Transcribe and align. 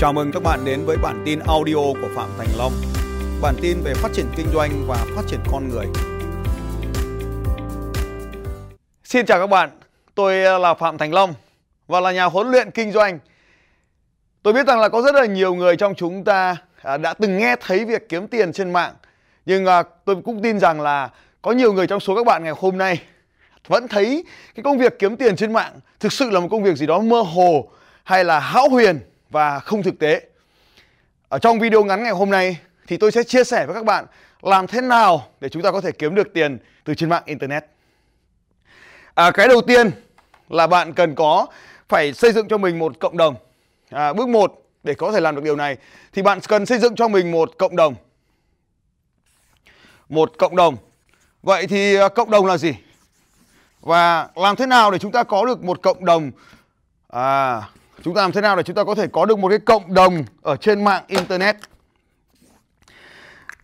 Chào 0.00 0.12
mừng 0.12 0.32
các 0.32 0.42
bạn 0.42 0.64
đến 0.64 0.84
với 0.84 0.96
bản 0.96 1.22
tin 1.26 1.38
audio 1.38 1.74
của 1.74 2.08
Phạm 2.14 2.28
Thành 2.38 2.48
Long. 2.58 2.72
Bản 3.42 3.54
tin 3.62 3.80
về 3.84 3.94
phát 3.94 4.08
triển 4.12 4.26
kinh 4.36 4.46
doanh 4.54 4.84
và 4.86 5.06
phát 5.16 5.22
triển 5.26 5.40
con 5.52 5.68
người. 5.68 5.86
Xin 9.04 9.26
chào 9.26 9.40
các 9.40 9.46
bạn, 9.46 9.70
tôi 10.14 10.60
là 10.60 10.74
Phạm 10.74 10.98
Thành 10.98 11.14
Long 11.14 11.34
và 11.86 12.00
là 12.00 12.12
nhà 12.12 12.24
huấn 12.24 12.50
luyện 12.50 12.70
kinh 12.70 12.92
doanh. 12.92 13.18
Tôi 14.42 14.52
biết 14.52 14.66
rằng 14.66 14.80
là 14.80 14.88
có 14.88 15.02
rất 15.02 15.14
là 15.14 15.26
nhiều 15.26 15.54
người 15.54 15.76
trong 15.76 15.94
chúng 15.94 16.24
ta 16.24 16.56
à, 16.82 16.96
đã 16.96 17.14
từng 17.14 17.38
nghe 17.38 17.56
thấy 17.60 17.84
việc 17.84 18.08
kiếm 18.08 18.28
tiền 18.28 18.52
trên 18.52 18.72
mạng. 18.72 18.94
Nhưng 19.46 19.66
à, 19.66 19.82
tôi 20.04 20.16
cũng 20.24 20.42
tin 20.42 20.60
rằng 20.60 20.80
là 20.80 21.10
có 21.42 21.52
nhiều 21.52 21.72
người 21.72 21.86
trong 21.86 22.00
số 22.00 22.16
các 22.16 22.26
bạn 22.26 22.44
ngày 22.44 22.54
hôm 22.56 22.78
nay 22.78 23.02
vẫn 23.68 23.88
thấy 23.88 24.24
cái 24.54 24.62
công 24.62 24.78
việc 24.78 24.98
kiếm 24.98 25.16
tiền 25.16 25.36
trên 25.36 25.52
mạng 25.52 25.72
thực 26.00 26.12
sự 26.12 26.30
là 26.30 26.40
một 26.40 26.48
công 26.50 26.62
việc 26.62 26.76
gì 26.76 26.86
đó 26.86 27.00
mơ 27.00 27.20
hồ 27.20 27.68
hay 28.04 28.24
là 28.24 28.40
hão 28.40 28.68
huyền 28.68 29.00
và 29.30 29.58
không 29.58 29.82
thực 29.82 29.98
tế. 29.98 30.22
Ở 31.28 31.38
trong 31.38 31.58
video 31.58 31.84
ngắn 31.84 32.02
ngày 32.02 32.12
hôm 32.12 32.30
nay 32.30 32.58
thì 32.86 32.96
tôi 32.96 33.12
sẽ 33.12 33.22
chia 33.22 33.44
sẻ 33.44 33.66
với 33.66 33.74
các 33.74 33.84
bạn 33.84 34.06
làm 34.42 34.66
thế 34.66 34.80
nào 34.80 35.26
để 35.40 35.48
chúng 35.48 35.62
ta 35.62 35.72
có 35.72 35.80
thể 35.80 35.92
kiếm 35.92 36.14
được 36.14 36.32
tiền 36.34 36.58
từ 36.84 36.94
trên 36.94 37.08
mạng 37.08 37.22
internet. 37.26 37.64
À, 39.14 39.30
cái 39.30 39.48
đầu 39.48 39.60
tiên 39.60 39.90
là 40.48 40.66
bạn 40.66 40.92
cần 40.92 41.14
có 41.14 41.46
phải 41.88 42.12
xây 42.12 42.32
dựng 42.32 42.48
cho 42.48 42.58
mình 42.58 42.78
một 42.78 43.00
cộng 43.00 43.16
đồng. 43.16 43.34
À, 43.90 44.12
bước 44.12 44.28
1 44.28 44.62
để 44.82 44.94
có 44.94 45.12
thể 45.12 45.20
làm 45.20 45.34
được 45.34 45.44
điều 45.44 45.56
này 45.56 45.76
thì 46.12 46.22
bạn 46.22 46.40
cần 46.48 46.66
xây 46.66 46.78
dựng 46.78 46.94
cho 46.94 47.08
mình 47.08 47.30
một 47.30 47.50
cộng 47.58 47.76
đồng. 47.76 47.94
Một 50.08 50.32
cộng 50.38 50.56
đồng. 50.56 50.76
Vậy 51.42 51.66
thì 51.66 51.96
à, 51.96 52.08
cộng 52.08 52.30
đồng 52.30 52.46
là 52.46 52.56
gì? 52.56 52.74
Và 53.80 54.28
làm 54.34 54.56
thế 54.56 54.66
nào 54.66 54.90
để 54.90 54.98
chúng 54.98 55.12
ta 55.12 55.22
có 55.22 55.46
được 55.46 55.64
một 55.64 55.82
cộng 55.82 56.04
đồng 56.04 56.30
à, 57.08 57.60
chúng 58.04 58.14
ta 58.14 58.22
làm 58.22 58.32
thế 58.32 58.40
nào 58.40 58.56
để 58.56 58.62
chúng 58.62 58.76
ta 58.76 58.84
có 58.84 58.94
thể 58.94 59.06
có 59.06 59.24
được 59.24 59.38
một 59.38 59.48
cái 59.48 59.58
cộng 59.58 59.94
đồng 59.94 60.24
ở 60.42 60.56
trên 60.56 60.84
mạng 60.84 61.02
internet? 61.06 61.56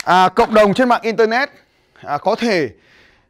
À, 0.05 0.29
cộng 0.29 0.55
đồng 0.55 0.75
trên 0.75 0.89
mạng 0.89 1.03
internet 1.03 1.51
à, 1.95 2.19
có 2.19 2.35
thể 2.35 2.71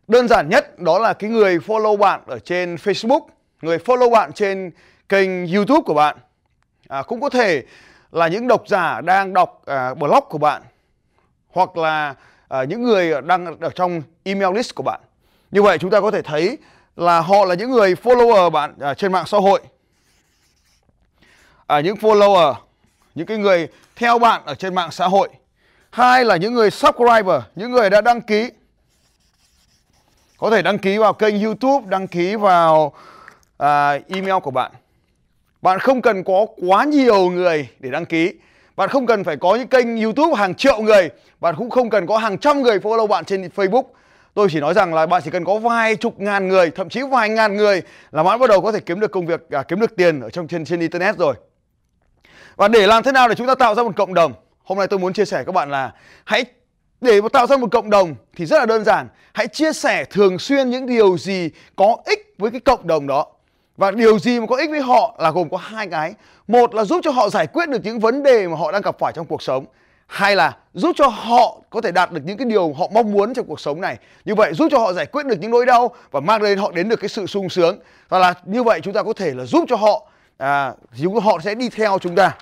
đơn 0.09 0.29
giản 0.29 0.49
nhất 0.49 0.79
đó 0.79 0.99
là 0.99 1.13
cái 1.13 1.31
người 1.31 1.59
follow 1.59 1.97
bạn 1.97 2.21
ở 2.27 2.39
trên 2.39 2.75
Facebook 2.75 3.21
người 3.63 3.79
follow 3.79 4.11
bạn 4.11 4.33
trên 4.33 4.71
kênh 5.09 5.47
YouTube 5.55 5.83
của 5.87 5.95
bạn. 5.95 6.17
À, 6.89 7.03
cũng 7.03 7.21
có 7.21 7.29
thể 7.29 7.65
là 8.13 8.29
những 8.29 8.49
độc 8.49 8.69
giả 8.69 9.01
đang 9.01 9.33
đọc 9.33 9.63
à, 9.67 9.95
blog 9.95 10.25
của 10.29 10.39
bạn 10.39 10.63
hoặc 11.49 11.77
là 11.77 12.15
à, 12.49 12.65
những 12.65 12.83
người 12.83 13.23
đang 13.23 13.61
ở 13.61 13.71
trong 13.71 14.03
email 14.25 14.57
list 14.57 14.75
của 14.75 14.83
bạn. 14.83 15.01
Như 15.51 15.63
vậy 15.63 15.79
chúng 15.79 15.91
ta 15.91 16.01
có 16.01 16.11
thể 16.11 16.23
thấy 16.23 16.59
là 16.97 17.21
họ 17.21 17.45
là 17.45 17.55
những 17.55 17.71
người 17.71 17.95
follower 17.95 18.51
bạn 18.51 18.75
à, 18.81 18.95
trên 18.95 19.13
mạng 19.13 19.27
xã 19.27 19.39
hội 19.39 19.61
à, 21.67 21.81
những 21.81 21.97
follower, 21.97 22.55
những 23.15 23.27
cái 23.27 23.39
người 23.39 23.69
theo 23.97 24.19
bạn 24.19 24.43
ở 24.45 24.55
trên 24.55 24.75
mạng 24.75 24.91
xã 24.91 25.09
hội. 25.09 25.29
Hai 25.91 26.25
là 26.25 26.37
những 26.37 26.55
người 26.55 26.71
subscriber, 26.71 27.43
những 27.57 27.71
người 27.71 27.91
đã 27.91 28.01
đăng 28.01 28.21
ký. 28.21 28.51
Có 30.39 30.51
thể 30.51 30.63
đăng 30.63 30.79
ký 30.79 30.99
vào 30.99 31.13
kênh 31.13 31.43
YouTube, 31.43 31.87
đăng 31.89 32.07
ký 32.07 32.37
vào 32.37 32.93
à, 33.59 33.99
email 34.09 34.39
của 34.43 34.51
bạn. 34.51 34.73
Bạn 35.63 35.79
không 35.79 36.03
cần 36.03 36.25
có 36.25 36.47
quá 36.69 36.85
nhiều 36.85 37.31
người 37.31 37.69
để 37.79 37.91
đăng 37.91 38.07
ký. 38.07 38.33
Bạn 38.77 38.89
không 38.89 39.07
cần 39.07 39.25
phải 39.25 39.37
có 39.37 39.55
những 39.55 39.69
kênh 39.69 40.03
YouTube 40.03 40.35
hàng 40.37 40.55
triệu 40.55 40.81
người. 40.81 41.11
Bạn 41.41 41.55
cũng 41.59 41.71
không 41.71 41.91
cần 41.91 42.07
có 42.07 42.19
hàng 42.19 42.39
trăm 42.39 42.63
người 42.63 42.79
follow 42.79 43.07
bạn 43.07 43.25
trên 43.25 43.49
Facebook. 43.57 43.83
Tôi 44.35 44.49
chỉ 44.51 44.61
nói 44.61 44.75
rằng 44.75 44.95
là 44.95 45.07
bạn 45.07 45.23
chỉ 45.25 45.31
cần 45.31 45.45
có 45.45 45.59
vài 45.59 45.97
chục 45.97 46.21
ngàn 46.21 46.49
người, 46.49 46.71
thậm 46.71 46.89
chí 46.89 47.03
vài 47.03 47.29
ngàn 47.29 47.57
người 47.57 47.83
là 48.13 48.23
bạn 48.23 48.39
bắt 48.39 48.51
đầu 48.51 48.61
có 48.61 48.73
thể 48.73 48.81
kiếm 48.81 49.01
được 49.01 49.11
công 49.11 49.27
việc, 49.27 49.51
à, 49.51 49.63
kiếm 49.63 49.81
được 49.81 49.97
tiền 49.97 50.21
ở 50.21 50.31
trong 50.31 50.49
trên 50.49 50.65
trên 50.65 50.81
internet 50.81 51.17
rồi. 51.17 51.35
Và 52.57 52.69
để 52.69 52.87
làm 52.87 53.03
thế 53.03 53.13
nào 53.13 53.29
để 53.29 53.35
chúng 53.35 53.47
ta 53.47 53.55
tạo 53.55 53.75
ra 53.75 53.83
một 53.83 53.97
cộng 53.97 54.15
đồng? 54.15 54.33
Hôm 54.65 54.79
nay 54.79 54.87
tôi 54.87 54.99
muốn 54.99 55.13
chia 55.13 55.25
sẻ 55.25 55.45
các 55.47 55.53
bạn 55.53 55.71
là 55.71 55.93
hãy, 56.25 56.45
để 57.01 57.21
tạo 57.33 57.47
ra 57.47 57.57
một 57.57 57.71
cộng 57.71 57.91
đồng 57.91 58.15
thì 58.37 58.47
rất 58.47 58.59
là 58.59 58.67
đơn 58.67 58.85
giản. 58.85 59.09
Hãy 59.33 59.47
chia 59.47 59.73
sẻ 59.73 60.05
thường 60.05 60.39
xuyên 60.39 60.71
những 60.71 60.87
điều 60.87 61.19
gì 61.19 61.51
có 61.77 61.97
ích 62.05 62.35
với 62.39 62.51
cái 62.51 62.61
cộng 62.61 62.87
đồng 62.87 63.07
đó. 63.07 63.27
Và 63.77 63.91
điều 63.91 64.19
gì 64.19 64.41
mà 64.41 64.47
có 64.47 64.57
ích 64.57 64.71
với 64.71 64.81
họ 64.81 65.17
là 65.19 65.31
gồm 65.31 65.49
có 65.51 65.57
hai 65.57 65.87
cái. 65.87 66.15
Một 66.49 66.75
là 66.75 66.85
giúp 66.85 67.01
cho 67.05 67.11
họ 67.11 67.29
giải 67.29 67.47
quyết 67.47 67.69
được 67.69 67.85
những 67.85 68.01
vấn 68.01 68.23
đề 68.23 68.49
mà 68.49 68.57
họ 68.57 68.73
đang 68.73 68.83
gặp 68.83 68.97
phải 68.99 69.13
trong 69.13 69.27
cuộc 69.27 69.43
sống. 69.43 69.65
Hai 70.07 70.37
là 70.37 70.57
giúp 70.75 70.93
cho 70.97 71.07
họ 71.07 71.59
có 71.71 71.81
thể 71.81 71.93
đạt 71.93 72.13
được 72.13 72.21
những 72.25 72.37
cái 72.37 72.47
điều 72.47 72.73
họ 72.73 72.89
mong 72.93 73.13
muốn 73.13 73.35
trong 73.35 73.47
cuộc 73.47 73.61
sống 73.61 73.81
này. 73.81 73.97
Như 74.25 74.35
vậy 74.35 74.55
giúp 74.55 74.69
cho 74.71 74.79
họ 74.79 74.93
giải 74.93 75.07
quyết 75.07 75.27
được 75.27 75.37
những 75.41 75.51
nỗi 75.51 75.67
đau 75.67 75.95
và 76.11 76.21
mang 76.21 76.43
đến 76.43 76.59
họ 76.59 76.71
đến 76.71 76.89
được 76.89 77.01
cái 77.01 77.09
sự 77.09 77.27
sung 77.27 77.49
sướng. 77.49 77.79
Và 78.09 78.19
là 78.19 78.35
như 78.45 78.63
vậy 78.63 78.81
chúng 78.83 78.95
ta 78.95 79.03
có 79.03 79.13
thể 79.13 79.35
là 79.35 79.45
giúp 79.45 79.65
cho 79.69 79.77
họ 79.77 80.09
à, 80.39 80.73
chúng 81.03 81.21
họ 81.21 81.39
sẽ 81.45 81.55
đi 81.55 81.69
theo 81.69 81.99
chúng 81.99 82.15
ta. 82.15 82.37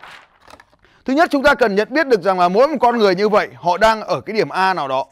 Thứ 1.04 1.12
nhất 1.12 1.28
chúng 1.32 1.42
ta 1.42 1.54
cần 1.54 1.74
nhận 1.74 1.88
biết 1.90 2.06
được 2.06 2.22
rằng 2.22 2.40
là 2.40 2.48
mỗi 2.48 2.68
một 2.68 2.76
con 2.80 2.98
người 2.98 3.14
như 3.14 3.28
vậy 3.28 3.48
họ 3.54 3.78
đang 3.78 4.02
ở 4.02 4.20
cái 4.20 4.36
điểm 4.36 4.48
A 4.48 4.74
nào 4.74 4.88
đó. 4.88 5.06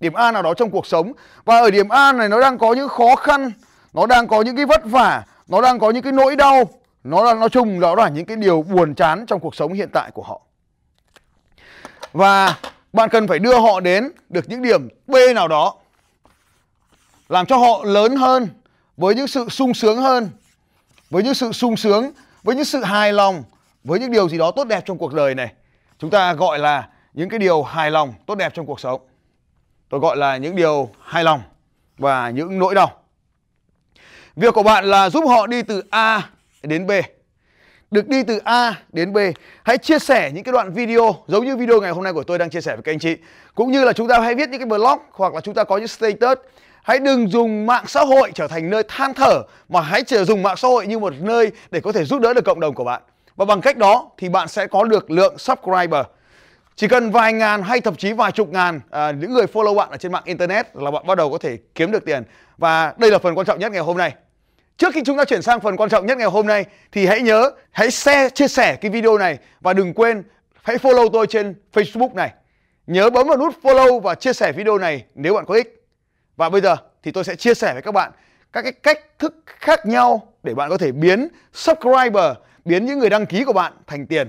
Điểm 0.00 0.12
A 0.12 0.32
nào 0.32 0.42
đó 0.42 0.54
trong 0.54 0.70
cuộc 0.70 0.86
sống. 0.86 1.12
Và 1.44 1.58
ở 1.60 1.70
điểm 1.70 1.88
A 1.88 2.12
này 2.12 2.28
nó 2.28 2.40
đang 2.40 2.58
có 2.58 2.72
những 2.72 2.88
khó 2.88 3.16
khăn 3.16 3.52
nó 3.92 4.06
đang 4.06 4.28
có 4.28 4.42
những 4.42 4.56
cái 4.56 4.66
vất 4.66 4.84
vả 4.84 5.24
nó 5.48 5.60
đang 5.60 5.78
có 5.78 5.90
những 5.90 6.02
cái 6.02 6.12
nỗi 6.12 6.36
đau. 6.36 6.64
Nó 7.04 7.22
là 7.22 7.34
nói 7.34 7.48
chung 7.48 7.80
đó 7.80 7.94
là 7.94 8.08
những 8.08 8.24
cái 8.24 8.36
điều 8.36 8.62
buồn 8.62 8.94
chán 8.94 9.26
trong 9.26 9.40
cuộc 9.40 9.54
sống 9.54 9.72
hiện 9.72 9.88
tại 9.92 10.10
của 10.10 10.22
họ. 10.22 10.40
Và 12.12 12.56
bạn 12.92 13.08
cần 13.08 13.28
phải 13.28 13.38
đưa 13.38 13.60
họ 13.60 13.80
đến 13.80 14.10
được 14.28 14.48
những 14.48 14.62
điểm 14.62 14.88
B 15.06 15.14
nào 15.34 15.48
đó 15.48 15.74
làm 17.28 17.46
cho 17.46 17.56
họ 17.56 17.84
lớn 17.84 18.16
hơn 18.16 18.48
với 18.96 19.14
những 19.14 19.26
sự 19.26 19.48
sung 19.48 19.74
sướng 19.74 19.96
hơn 19.96 20.30
với 21.10 21.22
những 21.22 21.34
sự 21.34 21.52
sung 21.52 21.76
sướng, 21.76 22.10
với 22.42 22.56
những 22.56 22.64
sự 22.64 22.82
hài 22.82 23.12
lòng, 23.12 23.44
với 23.84 24.00
những 24.00 24.10
điều 24.10 24.28
gì 24.28 24.38
đó 24.38 24.50
tốt 24.50 24.64
đẹp 24.64 24.82
trong 24.86 24.98
cuộc 24.98 25.14
đời 25.14 25.34
này. 25.34 25.52
Chúng 25.98 26.10
ta 26.10 26.32
gọi 26.32 26.58
là 26.58 26.88
những 27.14 27.28
cái 27.28 27.38
điều 27.38 27.62
hài 27.62 27.90
lòng, 27.90 28.14
tốt 28.26 28.34
đẹp 28.34 28.54
trong 28.54 28.66
cuộc 28.66 28.80
sống. 28.80 29.00
Tôi 29.88 30.00
gọi 30.00 30.16
là 30.16 30.36
những 30.36 30.56
điều 30.56 30.90
hài 31.00 31.24
lòng 31.24 31.40
và 31.98 32.30
những 32.30 32.58
nỗi 32.58 32.74
đau. 32.74 32.92
Việc 34.36 34.54
của 34.54 34.62
bạn 34.62 34.84
là 34.84 35.10
giúp 35.10 35.24
họ 35.28 35.46
đi 35.46 35.62
từ 35.62 35.82
A 35.90 36.22
đến 36.62 36.86
B. 36.86 36.90
Được 37.90 38.08
đi 38.08 38.22
từ 38.22 38.38
A 38.38 38.74
đến 38.92 39.12
B. 39.12 39.18
Hãy 39.62 39.78
chia 39.78 39.98
sẻ 39.98 40.30
những 40.34 40.44
cái 40.44 40.52
đoạn 40.52 40.72
video 40.72 41.16
giống 41.26 41.44
như 41.44 41.56
video 41.56 41.80
ngày 41.80 41.90
hôm 41.90 42.04
nay 42.04 42.12
của 42.12 42.22
tôi 42.22 42.38
đang 42.38 42.50
chia 42.50 42.60
sẻ 42.60 42.72
với 42.74 42.82
các 42.82 42.92
anh 42.92 42.98
chị. 42.98 43.16
Cũng 43.54 43.72
như 43.72 43.84
là 43.84 43.92
chúng 43.92 44.08
ta 44.08 44.20
hãy 44.20 44.34
viết 44.34 44.48
những 44.48 44.60
cái 44.60 44.66
blog 44.66 44.98
hoặc 45.10 45.34
là 45.34 45.40
chúng 45.40 45.54
ta 45.54 45.64
có 45.64 45.76
những 45.76 45.88
status 45.88 46.38
Hãy 46.86 46.98
đừng 46.98 47.30
dùng 47.30 47.66
mạng 47.66 47.84
xã 47.86 48.00
hội 48.00 48.30
trở 48.34 48.48
thành 48.48 48.70
nơi 48.70 48.82
than 48.88 49.14
thở 49.14 49.42
mà 49.68 49.80
hãy 49.80 50.02
chỉ 50.02 50.24
dùng 50.24 50.42
mạng 50.42 50.56
xã 50.56 50.68
hội 50.68 50.86
như 50.86 50.98
một 50.98 51.12
nơi 51.20 51.52
để 51.70 51.80
có 51.80 51.92
thể 51.92 52.04
giúp 52.04 52.20
đỡ 52.20 52.34
được 52.34 52.44
cộng 52.44 52.60
đồng 52.60 52.74
của 52.74 52.84
bạn. 52.84 53.02
Và 53.36 53.44
bằng 53.44 53.60
cách 53.60 53.76
đó 53.76 54.10
thì 54.18 54.28
bạn 54.28 54.48
sẽ 54.48 54.66
có 54.66 54.84
được 54.84 55.10
lượng 55.10 55.38
subscriber. 55.38 56.06
Chỉ 56.76 56.88
cần 56.88 57.10
vài 57.10 57.32
ngàn 57.32 57.62
hay 57.62 57.80
thậm 57.80 57.94
chí 57.96 58.12
vài 58.12 58.32
chục 58.32 58.48
ngàn 58.48 58.80
à, 58.90 59.10
những 59.10 59.32
người 59.32 59.46
follow 59.52 59.74
bạn 59.74 59.90
ở 59.90 59.96
trên 59.96 60.12
mạng 60.12 60.22
internet 60.24 60.66
là 60.74 60.90
bạn 60.90 61.06
bắt 61.06 61.14
đầu 61.14 61.30
có 61.30 61.38
thể 61.38 61.58
kiếm 61.74 61.92
được 61.92 62.04
tiền. 62.04 62.22
Và 62.58 62.94
đây 62.98 63.10
là 63.10 63.18
phần 63.18 63.34
quan 63.34 63.46
trọng 63.46 63.58
nhất 63.58 63.72
ngày 63.72 63.82
hôm 63.82 63.96
nay. 63.96 64.14
Trước 64.76 64.94
khi 64.94 65.02
chúng 65.04 65.16
ta 65.16 65.24
chuyển 65.24 65.42
sang 65.42 65.60
phần 65.60 65.76
quan 65.76 65.90
trọng 65.90 66.06
nhất 66.06 66.18
ngày 66.18 66.28
hôm 66.28 66.46
nay 66.46 66.64
thì 66.92 67.06
hãy 67.06 67.20
nhớ 67.20 67.50
hãy 67.70 67.90
share 67.90 68.30
chia 68.30 68.48
sẻ 68.48 68.76
cái 68.76 68.90
video 68.90 69.18
này 69.18 69.38
và 69.60 69.72
đừng 69.72 69.94
quên 69.94 70.22
hãy 70.62 70.76
follow 70.76 71.08
tôi 71.08 71.26
trên 71.26 71.54
Facebook 71.72 72.14
này. 72.14 72.30
Nhớ 72.86 73.10
bấm 73.10 73.28
vào 73.28 73.36
nút 73.36 73.54
follow 73.62 74.00
và 74.00 74.14
chia 74.14 74.32
sẻ 74.32 74.52
video 74.52 74.78
này 74.78 75.04
nếu 75.14 75.34
bạn 75.34 75.44
có 75.44 75.54
ích. 75.54 75.75
Và 76.36 76.48
bây 76.48 76.60
giờ 76.60 76.76
thì 77.02 77.10
tôi 77.10 77.24
sẽ 77.24 77.36
chia 77.36 77.54
sẻ 77.54 77.72
với 77.72 77.82
các 77.82 77.92
bạn 77.92 78.12
các 78.52 78.62
cái 78.62 78.72
cách 78.72 79.18
thức 79.18 79.34
khác 79.46 79.86
nhau 79.86 80.32
để 80.42 80.54
bạn 80.54 80.70
có 80.70 80.78
thể 80.78 80.92
biến 80.92 81.28
subscriber, 81.52 82.36
biến 82.64 82.86
những 82.86 82.98
người 82.98 83.10
đăng 83.10 83.26
ký 83.26 83.44
của 83.44 83.52
bạn 83.52 83.72
thành 83.86 84.06
tiền. 84.06 84.28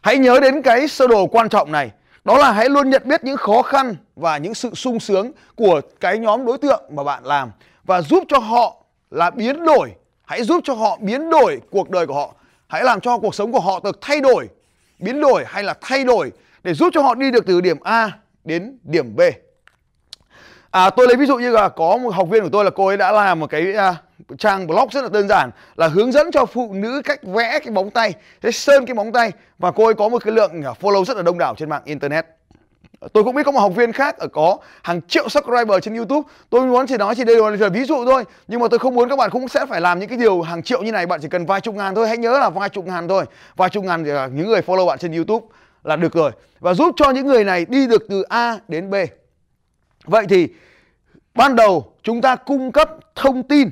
Hãy 0.00 0.18
nhớ 0.18 0.40
đến 0.40 0.62
cái 0.62 0.88
sơ 0.88 1.06
đồ 1.06 1.26
quan 1.26 1.48
trọng 1.48 1.72
này, 1.72 1.90
đó 2.24 2.38
là 2.38 2.52
hãy 2.52 2.68
luôn 2.68 2.90
nhận 2.90 3.02
biết 3.04 3.24
những 3.24 3.36
khó 3.36 3.62
khăn 3.62 3.96
và 4.16 4.38
những 4.38 4.54
sự 4.54 4.74
sung 4.74 5.00
sướng 5.00 5.32
của 5.56 5.80
cái 6.00 6.18
nhóm 6.18 6.46
đối 6.46 6.58
tượng 6.58 6.82
mà 6.90 7.04
bạn 7.04 7.24
làm 7.24 7.50
và 7.84 8.02
giúp 8.02 8.22
cho 8.28 8.38
họ 8.38 8.76
là 9.10 9.30
biến 9.30 9.64
đổi, 9.64 9.90
hãy 10.24 10.42
giúp 10.42 10.60
cho 10.64 10.74
họ 10.74 10.98
biến 11.00 11.30
đổi 11.30 11.60
cuộc 11.70 11.90
đời 11.90 12.06
của 12.06 12.14
họ. 12.14 12.34
Hãy 12.66 12.84
làm 12.84 13.00
cho 13.00 13.18
cuộc 13.18 13.34
sống 13.34 13.52
của 13.52 13.60
họ 13.60 13.80
được 13.84 13.98
thay 14.00 14.20
đổi, 14.20 14.48
biến 14.98 15.20
đổi 15.20 15.44
hay 15.46 15.62
là 15.62 15.74
thay 15.80 16.04
đổi 16.04 16.32
để 16.62 16.74
giúp 16.74 16.88
cho 16.92 17.02
họ 17.02 17.14
đi 17.14 17.30
được 17.30 17.46
từ 17.46 17.60
điểm 17.60 17.80
A 17.80 18.10
đến 18.44 18.78
điểm 18.82 19.16
B. 19.16 19.20
À, 20.70 20.90
tôi 20.90 21.06
lấy 21.06 21.16
ví 21.16 21.26
dụ 21.26 21.36
như 21.38 21.50
là 21.50 21.68
có 21.68 21.96
một 21.96 22.14
học 22.14 22.28
viên 22.28 22.42
của 22.42 22.48
tôi 22.52 22.64
là 22.64 22.70
cô 22.70 22.86
ấy 22.86 22.96
đã 22.96 23.12
làm 23.12 23.40
một 23.40 23.50
cái 23.50 23.74
à, 23.74 23.96
trang 24.38 24.66
blog 24.66 24.88
rất 24.92 25.02
là 25.02 25.08
đơn 25.08 25.28
giản 25.28 25.50
là 25.76 25.88
hướng 25.88 26.12
dẫn 26.12 26.30
cho 26.30 26.46
phụ 26.46 26.72
nữ 26.72 27.02
cách 27.04 27.20
vẽ 27.22 27.58
cái 27.64 27.70
móng 27.70 27.90
tay, 27.90 28.14
thế 28.42 28.50
sơn 28.50 28.86
cái 28.86 28.94
móng 28.94 29.12
tay 29.12 29.32
và 29.58 29.70
cô 29.70 29.84
ấy 29.84 29.94
có 29.94 30.08
một 30.08 30.24
cái 30.24 30.34
lượng 30.34 30.62
à, 30.62 30.72
follow 30.80 31.04
rất 31.04 31.16
là 31.16 31.22
đông 31.22 31.38
đảo 31.38 31.54
trên 31.58 31.68
mạng 31.68 31.82
internet. 31.84 32.26
Tôi 33.12 33.24
cũng 33.24 33.34
biết 33.34 33.42
có 33.42 33.52
một 33.52 33.60
học 33.60 33.72
viên 33.76 33.92
khác 33.92 34.18
ở 34.18 34.28
có 34.28 34.58
hàng 34.82 35.00
triệu 35.08 35.28
subscriber 35.28 35.82
trên 35.82 35.96
YouTube. 35.96 36.28
Tôi 36.50 36.66
muốn 36.66 36.86
chỉ 36.86 36.96
nói 36.96 37.14
chỉ 37.14 37.24
đây 37.24 37.36
là 37.58 37.68
ví 37.68 37.84
dụ 37.84 38.04
thôi. 38.04 38.24
Nhưng 38.48 38.60
mà 38.60 38.68
tôi 38.70 38.78
không 38.78 38.94
muốn 38.94 39.08
các 39.08 39.16
bạn 39.16 39.30
cũng 39.30 39.48
sẽ 39.48 39.66
phải 39.66 39.80
làm 39.80 39.98
những 39.98 40.08
cái 40.08 40.18
điều 40.18 40.42
hàng 40.42 40.62
triệu 40.62 40.82
như 40.82 40.92
này. 40.92 41.06
Bạn 41.06 41.20
chỉ 41.22 41.28
cần 41.28 41.46
vài 41.46 41.60
chục 41.60 41.74
ngàn 41.74 41.94
thôi. 41.94 42.08
Hãy 42.08 42.16
nhớ 42.16 42.38
là 42.38 42.50
vài 42.50 42.68
chục 42.68 42.86
ngàn 42.86 43.08
thôi. 43.08 43.24
Vài 43.56 43.68
chục 43.68 43.84
ngàn 43.84 44.04
thì 44.04 44.10
những 44.32 44.48
người 44.48 44.60
follow 44.60 44.86
bạn 44.86 44.98
trên 44.98 45.12
YouTube 45.12 45.46
là 45.84 45.96
được 45.96 46.12
rồi. 46.12 46.30
Và 46.60 46.74
giúp 46.74 46.94
cho 46.96 47.10
những 47.10 47.26
người 47.26 47.44
này 47.44 47.66
đi 47.68 47.86
được 47.86 48.02
từ 48.08 48.22
A 48.22 48.58
đến 48.68 48.90
B. 48.90 48.94
Vậy 50.08 50.26
thì 50.28 50.48
ban 51.34 51.56
đầu 51.56 51.92
chúng 52.02 52.20
ta 52.20 52.36
cung 52.36 52.72
cấp 52.72 52.90
thông 53.14 53.42
tin 53.42 53.70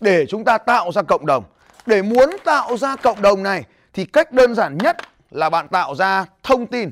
để 0.00 0.26
chúng 0.26 0.44
ta 0.44 0.58
tạo 0.58 0.92
ra 0.92 1.02
cộng 1.02 1.26
đồng. 1.26 1.44
Để 1.86 2.02
muốn 2.02 2.36
tạo 2.44 2.76
ra 2.76 2.96
cộng 2.96 3.22
đồng 3.22 3.42
này 3.42 3.64
thì 3.92 4.04
cách 4.04 4.32
đơn 4.32 4.54
giản 4.54 4.78
nhất 4.78 4.96
là 5.30 5.50
bạn 5.50 5.68
tạo 5.68 5.94
ra 5.94 6.24
thông 6.42 6.66
tin. 6.66 6.90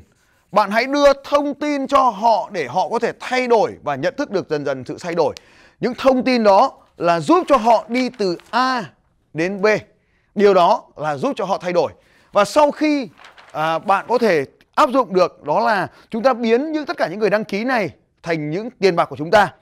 Bạn 0.53 0.71
hãy 0.71 0.87
đưa 0.87 1.13
thông 1.25 1.55
tin 1.55 1.87
cho 1.87 2.01
họ 2.03 2.51
để 2.53 2.67
họ 2.67 2.89
có 2.89 2.99
thể 2.99 3.13
thay 3.21 3.47
đổi 3.47 3.73
và 3.83 3.95
nhận 3.95 4.15
thức 4.17 4.31
được 4.31 4.51
dần 4.51 4.65
dần 4.65 4.85
sự 4.85 4.97
thay 5.01 5.15
đổi. 5.15 5.35
Những 5.81 5.95
thông 5.99 6.25
tin 6.25 6.45
đó 6.45 6.73
là 6.97 7.21
giúp 7.21 7.45
cho 7.49 7.57
họ 7.57 7.85
đi 7.89 8.09
từ 8.09 8.39
A 8.51 8.85
đến 9.35 9.63
B. 9.63 9.67
Điều 10.35 10.55
đó 10.55 10.83
là 10.97 11.17
giúp 11.17 11.33
cho 11.37 11.45
họ 11.45 11.59
thay 11.59 11.73
đổi. 11.73 11.93
Và 12.33 12.45
sau 12.45 12.71
khi 12.71 13.09
à, 13.53 13.79
bạn 13.79 14.05
có 14.09 14.19
thể 14.19 14.45
áp 14.75 14.91
dụng 14.91 15.15
được 15.15 15.43
đó 15.43 15.61
là 15.61 15.89
chúng 16.11 16.23
ta 16.23 16.35
biến 16.35 16.73
những 16.73 16.87
tất 16.87 16.97
cả 16.97 17.09
những 17.09 17.19
người 17.19 17.31
đăng 17.31 17.45
ký 17.45 17.65
này 17.65 17.91
thành 18.27 18.51
những 18.51 18.71
tiền 18.71 18.97
bạc 18.97 19.05
của 19.05 19.17
chúng 19.17 19.31
ta 19.31 19.53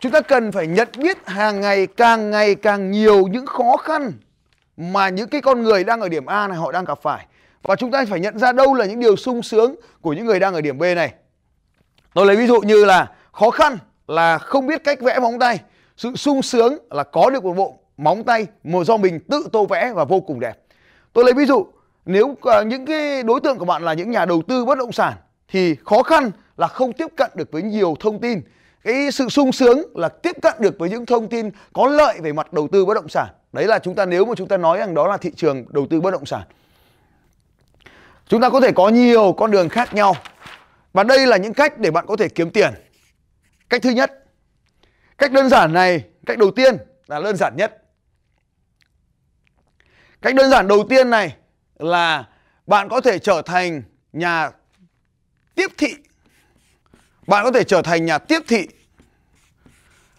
chúng 0.00 0.12
ta 0.12 0.20
cần 0.20 0.52
phải 0.52 0.66
nhận 0.66 0.88
biết 0.98 1.18
hàng 1.26 1.60
ngày 1.60 1.86
càng 1.86 2.30
ngày 2.30 2.54
càng 2.54 2.90
nhiều 2.90 3.26
những 3.26 3.46
khó 3.46 3.76
khăn 3.76 4.12
mà 4.76 5.08
những 5.08 5.28
cái 5.28 5.40
con 5.40 5.62
người 5.62 5.84
đang 5.84 6.00
ở 6.00 6.08
điểm 6.08 6.26
A 6.26 6.48
này 6.48 6.56
họ 6.56 6.72
đang 6.72 6.84
gặp 6.84 6.98
phải 7.02 7.26
và 7.62 7.76
chúng 7.76 7.90
ta 7.90 8.04
phải 8.10 8.20
nhận 8.20 8.38
ra 8.38 8.52
đâu 8.52 8.74
là 8.74 8.84
những 8.86 9.00
điều 9.00 9.16
sung 9.16 9.42
sướng 9.42 9.74
của 10.00 10.12
những 10.12 10.26
người 10.26 10.40
đang 10.40 10.54
ở 10.54 10.60
điểm 10.60 10.78
B 10.78 10.82
này. 10.82 11.14
Tôi 12.14 12.26
lấy 12.26 12.36
ví 12.36 12.46
dụ 12.46 12.60
như 12.60 12.84
là 12.84 13.10
khó 13.32 13.50
khăn 13.50 13.78
là 14.08 14.38
không 14.38 14.66
biết 14.66 14.84
cách 14.84 15.00
vẽ 15.00 15.18
móng 15.18 15.38
tay, 15.38 15.60
sự 15.96 16.16
sung 16.16 16.42
sướng 16.42 16.78
là 16.90 17.02
có 17.02 17.30
được 17.30 17.44
một 17.44 17.52
bộ 17.52 17.78
móng 17.96 18.24
tay 18.24 18.46
mà 18.64 18.84
do 18.84 18.96
mình 18.96 19.20
tự 19.20 19.48
tô 19.52 19.66
vẽ 19.66 19.92
và 19.94 20.04
vô 20.04 20.20
cùng 20.20 20.40
đẹp. 20.40 20.58
Tôi 21.12 21.24
lấy 21.24 21.34
ví 21.34 21.46
dụ 21.46 21.66
nếu 22.06 22.36
à, 22.42 22.62
những 22.62 22.86
cái 22.86 23.22
đối 23.22 23.40
tượng 23.40 23.58
của 23.58 23.64
bạn 23.64 23.82
là 23.82 23.92
những 23.92 24.10
nhà 24.10 24.24
đầu 24.24 24.42
tư 24.48 24.64
bất 24.64 24.78
động 24.78 24.92
sản 24.92 25.12
thì 25.48 25.76
khó 25.84 26.02
khăn 26.02 26.30
là 26.56 26.66
không 26.66 26.92
tiếp 26.92 27.06
cận 27.16 27.30
được 27.34 27.52
với 27.52 27.62
nhiều 27.62 27.96
thông 28.00 28.20
tin. 28.20 28.40
Cái 28.84 29.10
sự 29.10 29.28
sung 29.28 29.52
sướng 29.52 29.82
là 29.94 30.08
tiếp 30.08 30.36
cận 30.42 30.54
được 30.60 30.78
với 30.78 30.90
những 30.90 31.06
thông 31.06 31.28
tin 31.28 31.50
có 31.72 31.86
lợi 31.86 32.20
về 32.20 32.32
mặt 32.32 32.52
đầu 32.52 32.68
tư 32.72 32.84
bất 32.84 32.94
động 32.94 33.08
sản. 33.08 33.28
Đấy 33.52 33.64
là 33.64 33.78
chúng 33.78 33.94
ta 33.94 34.06
nếu 34.06 34.24
mà 34.24 34.34
chúng 34.36 34.48
ta 34.48 34.56
nói 34.56 34.78
rằng 34.78 34.94
đó 34.94 35.08
là 35.08 35.16
thị 35.16 35.30
trường 35.36 35.64
đầu 35.68 35.86
tư 35.90 36.00
bất 36.00 36.10
động 36.10 36.26
sản. 36.26 36.42
Chúng 38.28 38.40
ta 38.40 38.50
có 38.50 38.60
thể 38.60 38.72
có 38.72 38.88
nhiều 38.88 39.34
con 39.36 39.50
đường 39.50 39.68
khác 39.68 39.94
nhau. 39.94 40.14
Và 40.92 41.04
đây 41.04 41.26
là 41.26 41.36
những 41.36 41.54
cách 41.54 41.78
để 41.78 41.90
bạn 41.90 42.06
có 42.06 42.16
thể 42.16 42.28
kiếm 42.28 42.50
tiền. 42.50 42.74
Cách 43.68 43.82
thứ 43.82 43.90
nhất, 43.90 44.24
cách 45.18 45.32
đơn 45.32 45.48
giản 45.48 45.72
này, 45.72 46.04
cách 46.26 46.38
đầu 46.38 46.50
tiên 46.50 46.76
là 47.06 47.20
đơn 47.20 47.36
giản 47.36 47.56
nhất. 47.56 47.82
Cách 50.22 50.34
đơn 50.34 50.50
giản 50.50 50.68
đầu 50.68 50.86
tiên 50.88 51.10
này 51.10 51.36
là 51.78 52.24
bạn 52.66 52.88
có 52.88 53.00
thể 53.00 53.18
trở 53.18 53.42
thành 53.42 53.82
nhà 54.12 54.50
tiếp 55.56 55.70
thị. 55.78 55.94
Bạn 57.26 57.44
có 57.44 57.50
thể 57.50 57.64
trở 57.64 57.82
thành 57.82 58.06
nhà 58.06 58.18
tiếp 58.18 58.42
thị. 58.48 58.68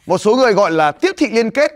Một 0.06 0.18
số 0.18 0.36
người 0.36 0.54
gọi 0.54 0.72
là 0.72 0.92
tiếp 0.92 1.12
thị 1.18 1.28
liên 1.31 1.51
kết. 1.51 1.72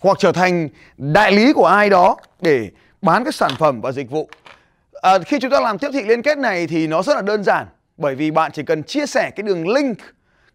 Hoặc 0.00 0.18
trở 0.20 0.32
thành 0.32 0.68
đại 0.96 1.32
lý 1.32 1.52
của 1.52 1.66
ai 1.66 1.90
đó 1.90 2.16
để 2.40 2.70
bán 3.02 3.24
các 3.24 3.34
sản 3.34 3.50
phẩm 3.58 3.80
và 3.80 3.92
dịch 3.92 4.10
vụ. 4.10 4.28
À, 4.92 5.18
khi 5.18 5.38
chúng 5.40 5.50
ta 5.50 5.60
làm 5.60 5.78
tiếp 5.78 5.88
thị 5.92 6.02
liên 6.02 6.22
kết 6.22 6.38
này 6.38 6.66
thì 6.66 6.86
nó 6.86 7.02
rất 7.02 7.14
là 7.14 7.22
đơn 7.22 7.44
giản 7.44 7.66
bởi 7.96 8.14
vì 8.14 8.30
bạn 8.30 8.52
chỉ 8.52 8.62
cần 8.62 8.82
chia 8.82 9.06
sẻ 9.06 9.30
cái 9.36 9.42
đường 9.42 9.68
link, 9.68 9.98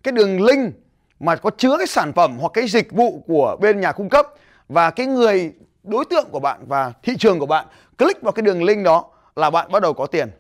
cái 0.04 0.12
đường 0.12 0.42
link 0.42 0.76
mà 1.20 1.36
có 1.36 1.50
chứa 1.58 1.78
cái 1.78 1.88
sản 1.88 2.14
phẩm 2.14 2.38
hoặc 2.40 2.52
cái 2.54 2.68
dịch 2.68 2.92
vụ 2.92 3.24
của 3.28 3.58
bên 3.62 3.82
nhà 3.82 3.92
cung 3.92 4.10
cấp 4.10 4.28
và 4.70 4.92
cái 4.92 5.06
người 5.06 5.54
đối 5.84 6.06
tượng 6.06 6.30
của 6.32 6.40
bạn 6.40 6.60
và 6.68 6.94
thị 7.04 7.14
trường 7.20 7.40
của 7.40 7.46
bạn 7.46 7.66
click 7.98 8.22
vào 8.22 8.32
cái 8.32 8.44
đường 8.44 8.64
link 8.64 8.86
đó 8.86 9.13
là 9.36 9.50
bạn 9.50 9.72
bắt 9.72 9.82
đầu 9.82 9.94
có 9.94 10.06
tiền. 10.06 10.32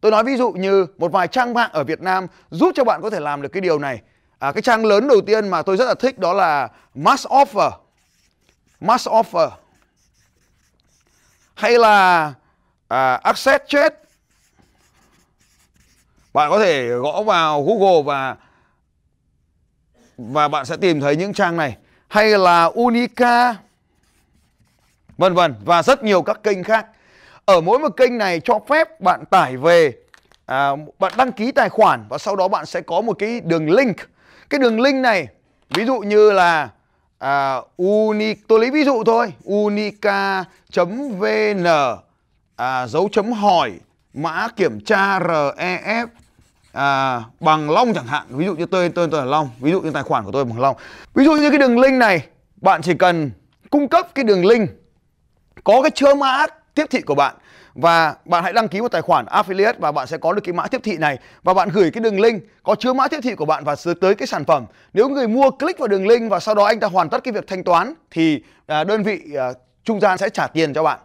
Tôi 0.00 0.10
nói 0.10 0.24
ví 0.24 0.36
dụ 0.36 0.52
như 0.52 0.86
một 0.98 1.12
vài 1.12 1.28
trang 1.28 1.54
mạng 1.54 1.70
ở 1.72 1.84
Việt 1.84 2.00
Nam 2.00 2.26
giúp 2.50 2.72
cho 2.74 2.84
bạn 2.84 3.02
có 3.02 3.10
thể 3.10 3.20
làm 3.20 3.42
được 3.42 3.48
cái 3.48 3.60
điều 3.60 3.78
này. 3.78 4.00
À, 4.38 4.52
cái 4.52 4.62
trang 4.62 4.84
lớn 4.84 5.08
đầu 5.08 5.20
tiên 5.26 5.48
mà 5.48 5.62
tôi 5.62 5.76
rất 5.76 5.84
là 5.84 5.94
thích 5.94 6.18
đó 6.18 6.32
là 6.32 6.68
Mass 6.94 7.26
Offer. 7.26 7.70
Mass 8.80 9.08
Offer 9.08 9.50
hay 11.54 11.78
là 11.78 12.32
à, 12.88 13.14
Access 13.14 13.64
Chat 13.68 13.94
bạn 16.32 16.50
có 16.50 16.58
thể 16.58 16.88
gõ 16.88 17.22
vào 17.22 17.62
Google 17.62 18.02
và 18.02 18.36
và 20.18 20.48
bạn 20.48 20.64
sẽ 20.64 20.76
tìm 20.76 21.00
thấy 21.00 21.16
những 21.16 21.32
trang 21.32 21.56
này 21.56 21.76
hay 22.08 22.38
là 22.38 22.64
Unica 22.64 23.56
vân 25.18 25.34
vân 25.34 25.54
và 25.64 25.82
rất 25.82 26.02
nhiều 26.04 26.22
các 26.22 26.42
kênh 26.42 26.64
khác 26.64 26.86
ở 27.44 27.60
mỗi 27.60 27.78
một 27.78 27.96
kênh 27.96 28.18
này 28.18 28.40
cho 28.40 28.58
phép 28.68 29.00
bạn 29.00 29.24
tải 29.30 29.56
về 29.56 29.92
à, 30.46 30.70
bạn 30.98 31.12
đăng 31.16 31.32
ký 31.32 31.52
tài 31.52 31.68
khoản 31.68 32.04
và 32.08 32.18
sau 32.18 32.36
đó 32.36 32.48
bạn 32.48 32.66
sẽ 32.66 32.80
có 32.80 33.00
một 33.00 33.18
cái 33.18 33.40
đường 33.40 33.70
link. 33.70 33.96
Cái 34.50 34.58
đường 34.58 34.80
link 34.80 34.96
này 34.96 35.28
ví 35.70 35.84
dụ 35.84 35.98
như 35.98 36.32
là 36.32 36.68
à, 37.18 37.56
uni 37.76 38.34
tôi 38.34 38.60
lấy 38.60 38.70
ví 38.70 38.84
dụ 38.84 39.04
thôi 39.04 39.32
unica.vn 39.44 40.46
à, 42.56 42.86
dấu 42.86 43.08
chấm 43.12 43.32
hỏi 43.32 43.72
mã 44.14 44.48
kiểm 44.56 44.80
tra 44.80 45.18
ref 45.18 46.06
à, 46.72 47.20
bằng 47.40 47.70
long 47.70 47.94
chẳng 47.94 48.06
hạn. 48.06 48.26
Ví 48.28 48.46
dụ 48.46 48.54
như 48.54 48.66
tôi 48.66 48.88
tôi 48.88 49.08
tôi 49.10 49.20
là 49.20 49.26
long 49.26 49.50
ví 49.60 49.70
dụ 49.70 49.80
như 49.80 49.90
tài 49.90 50.02
khoản 50.02 50.24
của 50.24 50.32
tôi 50.32 50.44
bằng 50.44 50.60
long. 50.60 50.76
Ví 51.14 51.24
dụ 51.24 51.32
như 51.32 51.50
cái 51.50 51.58
đường 51.58 51.78
link 51.78 51.94
này 51.94 52.26
bạn 52.56 52.82
chỉ 52.82 52.94
cần 52.94 53.30
cung 53.70 53.88
cấp 53.88 54.08
cái 54.14 54.24
đường 54.24 54.46
link 54.46 54.70
có 55.64 55.82
cái 55.82 55.90
chứa 55.90 56.14
mã 56.14 56.46
tiếp 56.74 56.86
thị 56.90 57.00
của 57.00 57.14
bạn. 57.14 57.34
Và 57.74 58.14
bạn 58.24 58.44
hãy 58.44 58.52
đăng 58.52 58.68
ký 58.68 58.80
một 58.80 58.88
tài 58.88 59.02
khoản 59.02 59.24
affiliate 59.26 59.74
và 59.78 59.92
bạn 59.92 60.06
sẽ 60.06 60.18
có 60.18 60.32
được 60.32 60.40
cái 60.44 60.52
mã 60.52 60.66
tiếp 60.66 60.80
thị 60.84 60.96
này. 60.96 61.18
Và 61.42 61.54
bạn 61.54 61.68
gửi 61.68 61.90
cái 61.90 62.00
đường 62.00 62.20
link 62.20 62.42
có 62.62 62.74
chứa 62.74 62.92
mã 62.92 63.08
tiếp 63.08 63.20
thị 63.22 63.34
của 63.34 63.44
bạn 63.44 63.64
và 63.64 63.74
tới 64.00 64.14
cái 64.14 64.26
sản 64.26 64.44
phẩm. 64.44 64.66
Nếu 64.92 65.08
người 65.08 65.28
mua 65.28 65.50
click 65.50 65.78
vào 65.78 65.88
đường 65.88 66.08
link 66.08 66.30
và 66.30 66.40
sau 66.40 66.54
đó 66.54 66.64
anh 66.64 66.80
ta 66.80 66.88
hoàn 66.88 67.08
tất 67.08 67.24
cái 67.24 67.32
việc 67.32 67.46
thanh 67.46 67.64
toán 67.64 67.94
thì 68.10 68.42
à, 68.66 68.84
đơn 68.84 69.02
vị 69.02 69.20
à, 69.38 69.52
trung 69.84 70.00
gian 70.00 70.18
sẽ 70.18 70.28
trả 70.28 70.46
tiền 70.46 70.74
cho 70.74 70.82
bạn. 70.82 70.98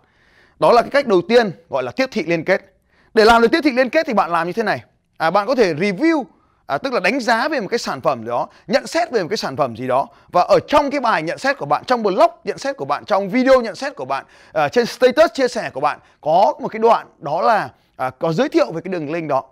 Đó 0.59 0.71
là 0.71 0.81
cái 0.81 0.91
cách 0.91 1.07
đầu 1.07 1.21
tiên 1.29 1.51
gọi 1.69 1.83
là 1.83 1.91
tiếp 1.91 2.09
thị 2.11 2.23
liên 2.23 2.43
kết. 2.43 2.73
Để 3.13 3.25
làm 3.25 3.41
được 3.41 3.47
tiếp 3.51 3.61
thị 3.63 3.71
liên 3.71 3.89
kết 3.89 4.07
thì 4.07 4.13
bạn 4.13 4.31
làm 4.31 4.47
như 4.47 4.53
thế 4.53 4.63
này. 4.63 4.83
À, 5.17 5.31
bạn 5.31 5.47
có 5.47 5.55
thể 5.55 5.73
review 5.73 6.23
à, 6.67 6.77
tức 6.77 6.93
là 6.93 6.99
đánh 6.99 7.19
giá 7.19 7.47
về 7.47 7.59
một 7.59 7.67
cái 7.71 7.79
sản 7.79 8.01
phẩm 8.01 8.25
đó 8.25 8.47
nhận 8.67 8.87
xét 8.87 9.11
về 9.11 9.21
một 9.21 9.27
cái 9.29 9.37
sản 9.37 9.55
phẩm 9.55 9.75
gì 9.75 9.87
đó 9.87 10.07
và 10.31 10.41
ở 10.41 10.59
trong 10.67 10.91
cái 10.91 10.99
bài 10.99 11.23
nhận 11.23 11.37
xét 11.37 11.57
của 11.57 11.65
bạn 11.65 11.83
trong 11.87 12.03
blog 12.03 12.31
nhận 12.43 12.57
xét 12.57 12.77
của 12.77 12.85
bạn 12.85 13.05
trong 13.05 13.29
video 13.29 13.61
nhận 13.61 13.75
xét 13.75 13.95
của 13.95 14.05
bạn 14.05 14.25
à, 14.53 14.69
trên 14.69 14.85
status 14.85 15.33
chia 15.33 15.47
sẻ 15.47 15.69
của 15.73 15.79
bạn 15.79 15.99
có 16.21 16.53
một 16.59 16.67
cái 16.67 16.79
đoạn 16.79 17.07
đó 17.19 17.41
là 17.41 17.69
à, 17.97 18.09
có 18.09 18.33
giới 18.33 18.49
thiệu 18.49 18.71
về 18.71 18.81
cái 18.81 18.93
đường 18.93 19.11
link 19.11 19.29
đó. 19.29 19.43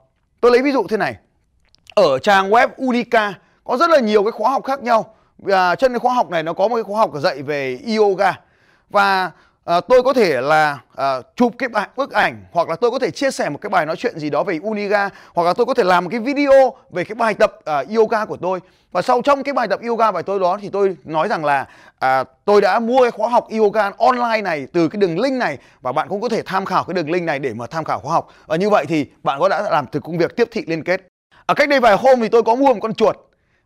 Tôi 0.42 0.52
lấy 0.52 0.62
ví 0.62 0.72
dụ 0.72 0.84
thế 0.90 0.98
này. 0.98 1.16
Ở 1.96 2.20
trang 2.20 2.50
web 2.50 2.70
Unica 2.78 3.34
có 3.64 3.78
rất 3.78 3.90
là 3.90 4.00
nhiều 4.00 4.24
cái 4.24 4.32
khóa 4.32 4.52
học 4.52 4.64
khác 4.64 4.84
nhau. 4.84 5.16
Và 5.38 5.76
trên 5.76 5.92
cái 5.92 6.00
khóa 6.00 6.14
học 6.14 6.30
này 6.30 6.44
nó 6.44 6.54
có 6.54 6.68
một 6.68 6.76
cái 6.76 6.84
khóa 6.84 7.00
học 7.00 7.12
dạy 7.16 7.42
về 7.42 7.80
yoga. 7.98 8.34
Và 8.90 9.32
à, 9.66 9.82
tôi 9.82 10.04
có 10.04 10.14
thể 10.14 10.42
là 10.42 10.80
à, 10.96 11.22
chụp 11.36 11.54
cái 11.58 11.70
bài 11.70 11.88
bức 11.96 12.12
ảnh 12.12 12.46
hoặc 12.52 12.70
là 12.70 12.76
tôi 12.76 12.92
có 12.92 13.00
thể 13.00 13.12
chia 13.12 13.32
sẻ 13.32 13.50
một 13.50 13.58
cái 13.62 13.70
bài 13.70 13.86
nói 13.86 13.96
chuyện 13.96 14.20
gì 14.20 14.30
đó 14.30 14.44
về 14.44 14.60
Uniga 14.64 15.10
hoặc 15.34 15.44
là 15.44 15.54
tôi 15.54 15.66
có 15.66 15.74
thể 15.74 15.84
làm 15.84 16.04
một 16.04 16.10
cái 16.12 16.20
video 16.20 16.74
về 16.90 17.04
cái 17.04 17.16
bài 17.16 17.34
tập 17.34 17.54
à, 17.66 17.84
yoga 17.96 18.26
của 18.26 18.38
tôi. 18.38 18.60
Và 18.92 19.02
sau 19.02 19.22
trong 19.22 19.44
cái 19.44 19.54
bài 19.54 19.68
tập 19.68 19.80
yoga 19.88 20.12
bài 20.12 20.24
tôi 20.24 20.40
đó 20.40 20.58
thì 20.62 20.70
tôi 20.70 20.98
nói 21.04 21.28
rằng 21.28 21.46
là 21.46 21.68
à, 22.00 22.24
tôi 22.46 22.62
đã 22.62 22.80
mua 22.80 23.02
cái 23.02 23.12
khóa 23.12 23.30
học 23.30 23.48
yoga 23.60 23.92
online 23.98 24.42
này 24.42 24.68
từ 24.74 24.88
cái 24.88 24.98
đường 24.98 25.20
link 25.20 25.36
này 25.36 25.58
và 25.82 25.92
bạn 25.92 26.08
cũng 26.10 26.22
có 26.22 26.30
thể 26.30 26.42
tham 26.46 26.66
khảo 26.66 26.84
cái 26.84 26.94
đường 26.94 27.12
link 27.12 27.26
này 27.26 27.40
để 27.40 27.54
mà 27.54 27.68
tham 27.68 27.84
khảo 27.84 28.00
khóa 28.00 28.14
học. 28.14 28.28
Và 28.46 28.56
như 28.56 28.70
vậy 28.70 28.86
thì 28.86 29.06
bạn 29.24 29.40
có 29.40 29.50
đã 29.50 29.62
làm 29.62 29.86
từ 29.92 30.00
công 30.00 30.18
việc 30.18 30.36
tiếp 30.36 30.48
thị 30.52 30.64
liên 30.68 30.84
kết. 30.84 31.02
Ở 31.46 31.54
cách 31.54 31.70
đây 31.70 31.80
vài 31.80 31.96
hôm 31.96 32.22
thì 32.22 32.30
tôi 32.30 32.44
có 32.44 32.56
mua 32.56 32.74
một 32.74 32.80
con 32.82 32.94
chuột. 32.94 33.18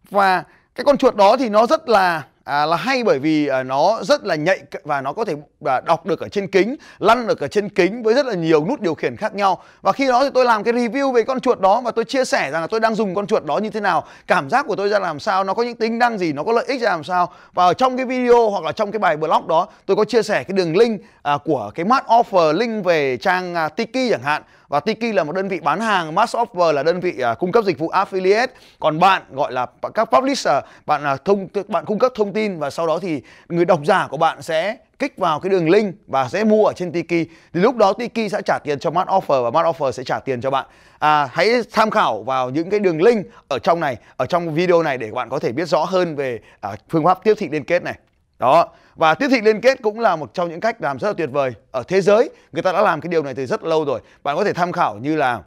Và 0.10 0.44
cái 0.75 0.86
con 0.86 0.98
chuột 0.98 1.15
đó 1.15 1.38
thì 1.38 1.50
nó 1.50 1.65
rất 1.65 1.89
là 1.89 2.24
à, 2.50 2.65
là 2.65 2.75
hay 2.75 3.03
bởi 3.03 3.20
vì 3.20 3.48
à, 3.48 3.63
nó 3.63 4.00
rất 4.03 4.25
là 4.25 4.36
nhạy 4.36 4.60
và 4.84 5.01
nó 5.01 5.13
có 5.13 5.25
thể 5.25 5.36
à, 5.65 5.82
đọc 5.82 6.06
được 6.06 6.20
ở 6.20 6.29
trên 6.29 6.48
kính 6.48 6.75
lăn 7.00 7.27
được 7.27 7.39
ở 7.39 7.48
trên 7.48 7.70
kính 7.70 8.03
với 8.03 8.13
rất 8.13 8.25
là 8.25 8.34
nhiều 8.34 8.65
nút 8.65 8.82
điều 8.82 8.96
khiển 8.96 9.18
khác 9.18 9.36
nhau. 9.36 9.63
Và 9.82 9.91
khi 9.91 10.08
đó 10.08 10.24
thì 10.24 10.29
tôi 10.34 10.46
làm 10.46 10.63
cái 10.63 10.74
review 10.74 11.12
về 11.12 11.24
con 11.24 11.39
chuột 11.39 11.60
đó 11.60 11.82
và 11.82 11.91
tôi 11.91 12.06
chia 12.06 12.25
sẻ 12.25 12.51
rằng 12.51 12.62
là 12.62 12.68
tôi 12.68 12.79
đang 12.79 12.96
dùng 12.96 13.15
con 13.15 13.27
chuột 13.27 13.46
đó 13.46 13.58
như 13.58 13.70
thế 13.70 13.79
nào 13.79 14.06
cảm 14.27 14.50
giác 14.50 14.65
của 14.68 14.75
tôi 14.75 14.89
ra 14.89 15.00
làm 15.00 15.20
sao 15.20 15.44
nó 15.44 15.53
có 15.53 15.63
những 15.63 15.75
tính 15.75 16.00
năng 16.00 16.18
gì 16.18 16.34
nó 16.34 16.44
có 16.44 16.51
lợi 16.51 16.65
ích 16.68 16.82
ra 16.82 16.89
làm 16.89 17.03
sao. 17.03 17.32
Và 17.53 17.65
ở 17.65 17.74
trong 17.74 17.98
cái 17.98 18.06
video 18.06 18.50
hoặc 18.50 18.63
là 18.63 18.72
trong 18.72 18.91
cái 18.91 19.00
bài 19.00 19.18
blog 19.18 19.48
đó 19.48 19.68
tôi 19.86 19.98
có 19.98 20.06
chia 20.06 20.24
sẻ 20.24 20.44
cái 20.44 20.58
đường 20.58 20.77
link 20.77 21.01
à, 21.22 21.38
của 21.46 21.72
cái 21.75 21.86
mart 21.86 22.06
offer 22.06 22.53
link 22.53 22.86
về 22.86 23.18
trang 23.18 23.56
à, 23.56 23.70
Tiki 23.70 24.10
chẳng 24.12 24.24
hạn 24.24 24.44
và 24.69 24.79
Tiki 24.79 25.15
là 25.15 25.23
một 25.23 25.31
đơn 25.31 25.47
vị 25.47 25.59
bán 25.59 25.81
hàng, 25.81 26.15
Mass 26.15 26.35
Offer 26.35 26.71
là 26.71 26.83
đơn 26.83 26.99
vị 26.99 27.21
uh, 27.31 27.39
cung 27.39 27.51
cấp 27.51 27.63
dịch 27.63 27.79
vụ 27.79 27.89
affiliate. 27.89 28.47
Còn 28.79 28.99
bạn 28.99 29.21
gọi 29.31 29.51
là 29.51 29.65
các 29.93 30.05
publisher, 30.05 30.63
bạn 30.85 31.03
là 31.03 31.17
thông 31.17 31.47
bạn 31.67 31.85
cung 31.85 31.99
cấp 31.99 32.11
thông 32.15 32.33
tin 32.33 32.59
và 32.59 32.69
sau 32.69 32.88
đó 32.88 32.99
thì 33.01 33.21
người 33.49 33.65
độc 33.65 33.85
giả 33.85 34.07
của 34.09 34.17
bạn 34.17 34.41
sẽ 34.41 34.77
kích 34.99 35.17
vào 35.17 35.39
cái 35.39 35.49
đường 35.49 35.69
link 35.69 35.95
và 36.07 36.29
sẽ 36.29 36.43
mua 36.43 36.65
ở 36.65 36.73
trên 36.73 36.91
Tiki. 36.91 37.29
Thì 37.53 37.59
lúc 37.59 37.75
đó 37.75 37.93
Tiki 37.93 38.31
sẽ 38.31 38.41
trả 38.45 38.59
tiền 38.63 38.79
cho 38.79 38.91
Mart 38.91 39.09
Offer 39.09 39.43
và 39.43 39.49
Mart 39.49 39.77
Offer 39.77 39.91
sẽ 39.91 40.03
trả 40.03 40.19
tiền 40.19 40.41
cho 40.41 40.49
bạn. 40.49 40.65
À, 40.99 41.29
hãy 41.31 41.49
tham 41.71 41.89
khảo 41.89 42.23
vào 42.23 42.49
những 42.49 42.69
cái 42.69 42.79
đường 42.79 43.01
link 43.01 43.25
ở 43.47 43.59
trong 43.59 43.79
này 43.79 43.97
ở 44.17 44.25
trong 44.25 44.53
video 44.53 44.83
này 44.83 44.97
để 44.97 45.11
bạn 45.11 45.29
có 45.29 45.39
thể 45.39 45.51
biết 45.51 45.67
rõ 45.67 45.83
hơn 45.83 46.15
về 46.15 46.39
à, 46.61 46.75
phương 46.89 47.05
pháp 47.05 47.23
tiếp 47.23 47.33
thị 47.38 47.49
liên 47.51 47.63
kết 47.63 47.83
này 47.83 47.95
đó. 48.39 48.67
Và 48.96 49.13
tiếp 49.13 49.27
thị 49.29 49.41
liên 49.41 49.62
kết 49.62 49.79
cũng 49.81 50.00
là 50.00 50.15
một 50.15 50.34
trong 50.34 50.50
những 50.50 50.60
cách 50.60 50.81
làm 50.81 51.00
rất 51.00 51.08
là 51.08 51.13
tuyệt 51.13 51.29
vời 51.31 51.53
ở 51.72 51.84
thế 51.88 52.01
giới. 52.01 52.29
Người 52.51 52.63
ta 52.63 52.72
đã 52.72 52.81
làm 52.81 53.01
cái 53.01 53.10
điều 53.10 53.24
này 53.24 53.34
từ 53.34 53.46
rất 53.46 53.63
lâu 53.63 53.86
rồi. 53.86 54.00
Bạn 54.24 54.36
có 54.36 54.43
thể 54.43 54.53
tham 54.53 54.72
khảo 54.72 54.96
như 54.96 55.15
là 55.15 55.41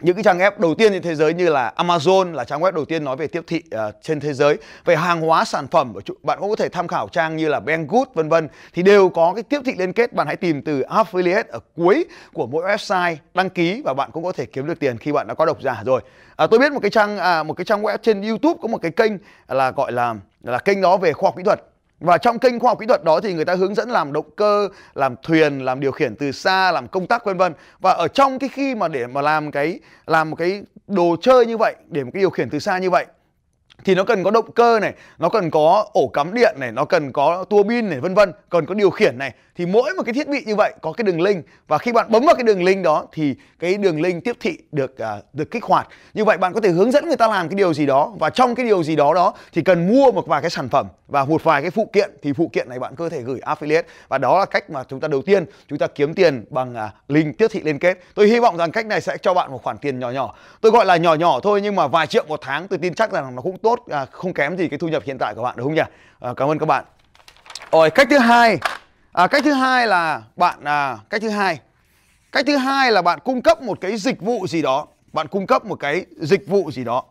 những 0.00 0.14
cái 0.14 0.22
trang 0.22 0.38
web 0.38 0.50
đầu 0.58 0.74
tiên 0.74 0.92
trên 0.92 1.02
thế 1.02 1.14
giới 1.14 1.34
như 1.34 1.48
là 1.48 1.72
Amazon 1.76 2.32
là 2.32 2.44
trang 2.44 2.60
web 2.60 2.72
đầu 2.72 2.84
tiên 2.84 3.04
nói 3.04 3.16
về 3.16 3.26
tiếp 3.26 3.44
thị 3.46 3.62
uh, 3.74 3.94
trên 4.02 4.20
thế 4.20 4.32
giới. 4.32 4.58
Về 4.84 4.96
hàng 4.96 5.20
hóa 5.20 5.44
sản 5.44 5.66
phẩm 5.68 5.94
bạn 6.22 6.38
cũng 6.40 6.50
có 6.50 6.56
thể 6.56 6.68
tham 6.68 6.88
khảo 6.88 7.08
trang 7.08 7.36
như 7.36 7.48
là 7.48 7.60
Banggood 7.60 8.08
vân 8.14 8.28
vân. 8.28 8.48
Thì 8.72 8.82
đều 8.82 9.08
có 9.08 9.32
cái 9.34 9.42
tiếp 9.42 9.60
thị 9.64 9.74
liên 9.78 9.92
kết 9.92 10.12
bạn 10.12 10.26
hãy 10.26 10.36
tìm 10.36 10.62
từ 10.62 10.80
affiliate 10.80 11.44
ở 11.48 11.58
cuối 11.76 12.04
của 12.32 12.46
mỗi 12.46 12.64
website 12.64 13.16
đăng 13.34 13.50
ký 13.50 13.82
và 13.84 13.94
bạn 13.94 14.10
cũng 14.12 14.24
có 14.24 14.32
thể 14.32 14.46
kiếm 14.46 14.66
được 14.66 14.80
tiền 14.80 14.98
khi 14.98 15.12
bạn 15.12 15.26
đã 15.26 15.34
có 15.34 15.46
độc 15.46 15.62
giả 15.62 15.82
rồi. 15.84 16.00
À, 16.36 16.46
tôi 16.46 16.60
biết 16.60 16.72
một 16.72 16.80
cái 16.82 16.90
trang 16.90 17.18
à, 17.18 17.42
một 17.42 17.54
cái 17.54 17.64
trang 17.64 17.82
web 17.82 17.98
trên 18.02 18.22
YouTube 18.22 18.58
có 18.62 18.68
một 18.68 18.78
cái 18.82 18.90
kênh 18.90 19.12
là 19.48 19.70
gọi 19.70 19.92
là 19.92 20.14
là 20.42 20.58
kênh 20.58 20.80
đó 20.80 20.96
về 20.96 21.12
khoa 21.12 21.28
học 21.28 21.36
kỹ 21.36 21.42
thuật 21.42 21.60
và 22.00 22.18
trong 22.18 22.38
kênh 22.38 22.60
khoa 22.60 22.70
học 22.70 22.78
kỹ 22.80 22.86
thuật 22.86 23.04
đó 23.04 23.20
thì 23.20 23.34
người 23.34 23.44
ta 23.44 23.54
hướng 23.54 23.74
dẫn 23.74 23.90
làm 23.90 24.12
động 24.12 24.30
cơ, 24.36 24.68
làm 24.94 25.14
thuyền, 25.22 25.64
làm 25.64 25.80
điều 25.80 25.92
khiển 25.92 26.16
từ 26.16 26.32
xa, 26.32 26.72
làm 26.72 26.88
công 26.88 27.06
tắc 27.06 27.24
vân 27.24 27.36
vân. 27.36 27.52
Và 27.80 27.92
ở 27.92 28.08
trong 28.08 28.38
cái 28.38 28.48
khi 28.52 28.74
mà 28.74 28.88
để 28.88 29.06
mà 29.06 29.22
làm 29.22 29.50
cái 29.50 29.80
làm 30.06 30.30
một 30.30 30.36
cái 30.36 30.62
đồ 30.86 31.16
chơi 31.20 31.46
như 31.46 31.56
vậy, 31.56 31.74
để 31.88 32.04
một 32.04 32.10
cái 32.14 32.20
điều 32.20 32.30
khiển 32.30 32.50
từ 32.50 32.58
xa 32.58 32.78
như 32.78 32.90
vậy 32.90 33.06
thì 33.84 33.94
nó 33.94 34.04
cần 34.04 34.24
có 34.24 34.30
động 34.30 34.52
cơ 34.52 34.80
này, 34.80 34.92
nó 35.18 35.28
cần 35.28 35.50
có 35.50 35.86
ổ 35.92 36.08
cắm 36.08 36.34
điện 36.34 36.56
này, 36.58 36.72
nó 36.72 36.84
cần 36.84 37.12
có 37.12 37.44
tua 37.44 37.62
bin 37.62 37.90
này 37.90 38.00
vân 38.00 38.14
vân, 38.14 38.32
cần 38.50 38.66
có 38.66 38.74
điều 38.74 38.90
khiển 38.90 39.18
này 39.18 39.34
thì 39.58 39.66
mỗi 39.66 39.94
một 39.94 40.02
cái 40.06 40.12
thiết 40.12 40.28
bị 40.28 40.42
như 40.46 40.56
vậy 40.56 40.72
có 40.80 40.92
cái 40.92 41.04
đường 41.04 41.20
link 41.20 41.44
và 41.68 41.78
khi 41.78 41.92
bạn 41.92 42.06
bấm 42.10 42.24
vào 42.24 42.34
cái 42.34 42.42
đường 42.42 42.64
link 42.64 42.84
đó 42.84 43.06
thì 43.12 43.34
cái 43.58 43.74
đường 43.74 44.00
link 44.00 44.24
tiếp 44.24 44.36
thị 44.40 44.58
được 44.72 44.96
uh, 45.02 45.24
được 45.34 45.50
kích 45.50 45.64
hoạt. 45.64 45.88
Như 46.14 46.24
vậy 46.24 46.38
bạn 46.38 46.52
có 46.52 46.60
thể 46.60 46.70
hướng 46.70 46.90
dẫn 46.90 47.06
người 47.06 47.16
ta 47.16 47.28
làm 47.28 47.48
cái 47.48 47.54
điều 47.56 47.74
gì 47.74 47.86
đó 47.86 48.12
và 48.18 48.30
trong 48.30 48.54
cái 48.54 48.66
điều 48.66 48.82
gì 48.82 48.96
đó 48.96 49.14
đó 49.14 49.34
thì 49.52 49.62
cần 49.62 49.88
mua 49.88 50.12
một 50.12 50.26
vài 50.26 50.40
cái 50.40 50.50
sản 50.50 50.68
phẩm 50.68 50.86
và 51.08 51.24
một 51.24 51.44
vài 51.44 51.62
cái 51.62 51.70
phụ 51.70 51.90
kiện 51.92 52.10
thì 52.22 52.32
phụ 52.32 52.50
kiện 52.52 52.68
này 52.68 52.78
bạn 52.78 52.96
có 52.96 53.08
thể 53.08 53.20
gửi 53.20 53.40
affiliate 53.42 53.82
và 54.08 54.18
đó 54.18 54.38
là 54.38 54.44
cách 54.44 54.70
mà 54.70 54.84
chúng 54.88 55.00
ta 55.00 55.08
đầu 55.08 55.22
tiên 55.22 55.44
chúng 55.68 55.78
ta 55.78 55.86
kiếm 55.86 56.14
tiền 56.14 56.44
bằng 56.50 56.72
uh, 56.72 57.10
link 57.10 57.38
tiếp 57.38 57.46
thị 57.50 57.60
liên 57.64 57.78
kết. 57.78 57.98
Tôi 58.14 58.28
hy 58.28 58.38
vọng 58.38 58.56
rằng 58.56 58.70
cách 58.70 58.86
này 58.86 59.00
sẽ 59.00 59.16
cho 59.22 59.34
bạn 59.34 59.50
một 59.50 59.62
khoản 59.62 59.78
tiền 59.78 59.98
nhỏ 59.98 60.10
nhỏ. 60.10 60.34
Tôi 60.60 60.72
gọi 60.72 60.86
là 60.86 60.96
nhỏ 60.96 61.14
nhỏ 61.14 61.40
thôi 61.42 61.60
nhưng 61.62 61.76
mà 61.76 61.86
vài 61.86 62.06
triệu 62.06 62.24
một 62.28 62.40
tháng 62.42 62.68
tôi 62.68 62.78
tin 62.78 62.94
chắc 62.94 63.12
rằng 63.12 63.36
nó 63.36 63.42
cũng 63.42 63.58
tốt 63.58 63.67
à, 63.90 64.06
không 64.10 64.32
kém 64.32 64.56
gì 64.56 64.68
cái 64.68 64.78
thu 64.78 64.88
nhập 64.88 65.02
hiện 65.06 65.18
tại 65.18 65.34
của 65.34 65.42
bạn 65.42 65.54
đúng 65.56 65.66
không 65.66 65.74
nhỉ? 65.74 65.82
À, 66.20 66.32
cảm 66.36 66.48
ơn 66.48 66.58
các 66.58 66.66
bạn. 66.66 66.84
Rồi 67.72 67.90
cách 67.90 68.06
thứ 68.10 68.18
hai 68.18 68.58
à, 69.12 69.26
cách 69.26 69.44
thứ 69.44 69.52
hai 69.52 69.86
là 69.86 70.22
bạn 70.36 70.64
à, 70.64 70.98
cách 71.10 71.22
thứ 71.22 71.28
hai 71.28 71.60
cách 72.32 72.44
thứ 72.46 72.56
hai 72.56 72.92
là 72.92 73.02
bạn 73.02 73.18
cung 73.24 73.42
cấp 73.42 73.62
một 73.62 73.78
cái 73.80 73.96
dịch 73.96 74.20
vụ 74.20 74.46
gì 74.46 74.62
đó 74.62 74.86
bạn 75.12 75.28
cung 75.28 75.46
cấp 75.46 75.64
một 75.64 75.80
cái 75.80 76.06
dịch 76.16 76.48
vụ 76.48 76.70
gì 76.70 76.84
đó 76.84 77.02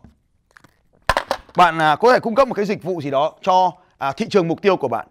bạn 1.56 1.78
à, 1.78 1.96
có 1.96 2.12
thể 2.12 2.20
cung 2.20 2.34
cấp 2.34 2.48
một 2.48 2.54
cái 2.54 2.64
dịch 2.64 2.82
vụ 2.82 3.00
gì 3.02 3.10
đó 3.10 3.32
cho 3.42 3.72
à, 3.98 4.12
thị 4.12 4.26
trường 4.30 4.48
mục 4.48 4.62
tiêu 4.62 4.76
của 4.76 4.88
bạn 4.88 5.06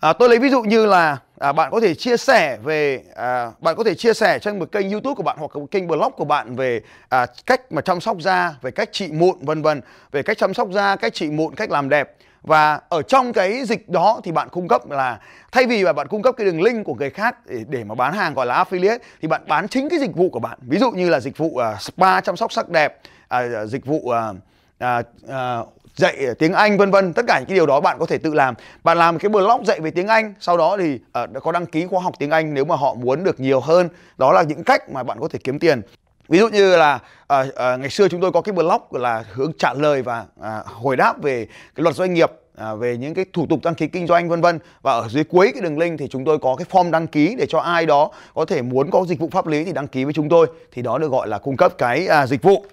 à, 0.00 0.12
tôi 0.12 0.28
lấy 0.28 0.38
ví 0.38 0.48
dụ 0.48 0.62
như 0.62 0.86
là 0.86 1.18
à, 1.38 1.52
bạn 1.52 1.70
có 1.70 1.80
thể 1.80 1.94
chia 1.94 2.16
sẻ 2.16 2.58
về 2.62 3.02
à, 3.14 3.50
bạn 3.60 3.76
có 3.76 3.84
thể 3.84 3.94
chia 3.94 4.14
sẻ 4.14 4.38
trên 4.38 4.58
một 4.58 4.72
kênh 4.72 4.90
youtube 4.90 5.14
của 5.14 5.22
bạn 5.22 5.36
hoặc 5.38 5.56
một 5.56 5.70
kênh 5.70 5.86
blog 5.86 6.12
của 6.16 6.24
bạn 6.24 6.56
về 6.56 6.80
à, 7.08 7.26
cách 7.46 7.72
mà 7.72 7.82
chăm 7.82 8.00
sóc 8.00 8.20
da 8.20 8.54
về 8.62 8.70
cách 8.70 8.88
trị 8.92 9.08
mụn 9.12 9.36
vân 9.40 9.62
vân. 9.62 9.80
Về 10.12 10.22
cách 10.22 10.38
chăm 10.38 10.54
sóc 10.54 10.68
da 10.72 10.96
cách 10.96 11.14
trị 11.14 11.30
mụn 11.30 11.54
cách 11.54 11.70
làm 11.70 11.88
đẹp. 11.88 12.16
Và 12.42 12.80
ở 12.88 13.02
trong 13.02 13.32
cái 13.32 13.64
dịch 13.64 13.88
đó 13.88 14.20
thì 14.24 14.32
bạn 14.32 14.48
cung 14.48 14.68
cấp 14.68 14.90
là 14.90 15.18
thay 15.52 15.66
vì 15.66 15.82
là 15.82 15.92
bạn 15.92 16.08
cung 16.08 16.22
cấp 16.22 16.34
cái 16.38 16.44
đường 16.44 16.62
link 16.62 16.86
của 16.86 16.94
người 16.94 17.10
khác 17.10 17.36
để, 17.46 17.64
để 17.68 17.84
mà 17.84 17.94
bán 17.94 18.12
hàng 18.12 18.34
gọi 18.34 18.46
là 18.46 18.64
affiliate 18.64 18.98
thì 19.22 19.28
bạn 19.28 19.42
bán 19.48 19.68
chính 19.68 19.88
cái 19.88 19.98
dịch 19.98 20.16
vụ 20.16 20.28
của 20.28 20.40
bạn. 20.40 20.58
Ví 20.62 20.78
dụ 20.78 20.90
như 20.90 21.08
là 21.08 21.20
dịch 21.20 21.38
vụ 21.38 21.46
uh, 21.46 21.80
spa 21.80 22.20
chăm 22.20 22.36
sóc 22.36 22.52
sắc 22.52 22.68
đẹp 22.68 23.00
uh, 23.34 23.68
dịch 23.68 23.86
vụ 23.86 23.96
uh, 23.96 24.36
uh, 24.84 25.06
uh, 25.26 25.83
dạy 25.94 26.16
ờ, 26.26 26.34
tiếng 26.34 26.52
Anh 26.52 26.78
vân 26.78 26.90
vân. 26.90 27.12
Tất 27.12 27.24
cả 27.28 27.38
những 27.38 27.48
cái 27.48 27.54
điều 27.54 27.66
đó 27.66 27.80
bạn 27.80 27.96
có 27.98 28.06
thể 28.06 28.18
tự 28.18 28.34
làm. 28.34 28.54
Bạn 28.84 28.98
làm 28.98 29.18
cái 29.18 29.28
blog 29.28 29.64
dạy 29.64 29.80
về 29.80 29.90
tiếng 29.90 30.08
Anh 30.08 30.34
sau 30.40 30.56
đó 30.56 30.76
thì 30.76 30.98
uh, 31.24 31.42
có 31.42 31.52
đăng 31.52 31.66
ký 31.66 31.86
khóa 31.86 32.00
học 32.00 32.14
tiếng 32.18 32.30
Anh 32.30 32.54
nếu 32.54 32.64
mà 32.64 32.76
họ 32.76 32.94
muốn 32.94 33.24
được 33.24 33.40
nhiều 33.40 33.60
hơn. 33.60 33.88
Đó 34.18 34.32
là 34.32 34.42
những 34.42 34.64
cách 34.64 34.90
mà 34.90 35.02
bạn 35.02 35.18
có 35.20 35.28
thể 35.28 35.38
kiếm 35.44 35.58
tiền. 35.58 35.82
Ví 36.28 36.38
dụ 36.38 36.48
như 36.48 36.76
là 36.76 36.98
à, 37.26 37.44
à, 37.56 37.76
ngày 37.76 37.90
xưa 37.90 38.08
chúng 38.08 38.20
tôi 38.20 38.32
có 38.32 38.40
cái 38.40 38.52
blog 38.52 38.82
là 38.90 39.24
hướng 39.32 39.52
trả 39.58 39.72
lời 39.74 40.02
và 40.02 40.24
à, 40.42 40.62
hồi 40.64 40.96
đáp 40.96 41.22
về 41.22 41.46
cái 41.46 41.82
luật 41.82 41.94
doanh 41.94 42.14
nghiệp 42.14 42.30
à, 42.56 42.74
về 42.74 42.96
những 42.96 43.14
cái 43.14 43.24
thủ 43.32 43.46
tục 43.50 43.60
đăng 43.62 43.74
ký 43.74 43.86
kinh 43.86 44.06
doanh 44.06 44.28
vân 44.28 44.40
vân. 44.40 44.58
Và 44.82 44.92
ở 44.92 45.08
dưới 45.08 45.24
cuối 45.24 45.50
cái 45.54 45.60
đường 45.60 45.78
link 45.78 45.98
thì 45.98 46.08
chúng 46.08 46.24
tôi 46.24 46.38
có 46.38 46.56
cái 46.56 46.66
form 46.70 46.90
đăng 46.90 47.06
ký 47.06 47.34
để 47.38 47.46
cho 47.48 47.58
ai 47.58 47.86
đó 47.86 48.10
có 48.34 48.44
thể 48.44 48.62
muốn 48.62 48.90
có 48.90 49.04
dịch 49.08 49.18
vụ 49.18 49.28
pháp 49.32 49.46
lý 49.46 49.64
thì 49.64 49.72
đăng 49.72 49.88
ký 49.88 50.04
với 50.04 50.12
chúng 50.12 50.28
tôi. 50.28 50.46
Thì 50.72 50.82
đó 50.82 50.98
được 50.98 51.10
gọi 51.10 51.28
là 51.28 51.38
cung 51.38 51.56
cấp 51.56 51.72
cái 51.78 52.06
à, 52.06 52.26
dịch 52.26 52.42
vụ. 52.42 52.64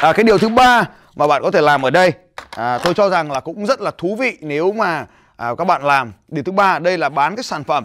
À, 0.00 0.12
cái 0.12 0.24
điều 0.24 0.38
thứ 0.38 0.48
ba 0.48 0.88
mà 1.16 1.26
bạn 1.26 1.42
có 1.42 1.50
thể 1.50 1.60
làm 1.60 1.82
ở 1.82 1.90
đây. 1.90 2.12
À, 2.50 2.78
tôi 2.78 2.94
cho 2.94 3.08
rằng 3.08 3.30
là 3.30 3.40
cũng 3.40 3.66
rất 3.66 3.80
là 3.80 3.90
thú 3.98 4.16
vị 4.16 4.38
nếu 4.40 4.72
mà 4.72 5.06
à, 5.36 5.54
các 5.58 5.64
bạn 5.64 5.84
làm. 5.84 6.12
Điều 6.28 6.44
thứ 6.44 6.52
ba 6.52 6.78
đây 6.78 6.98
là 6.98 7.08
bán 7.08 7.36
cái 7.36 7.42
sản 7.42 7.64
phẩm. 7.64 7.84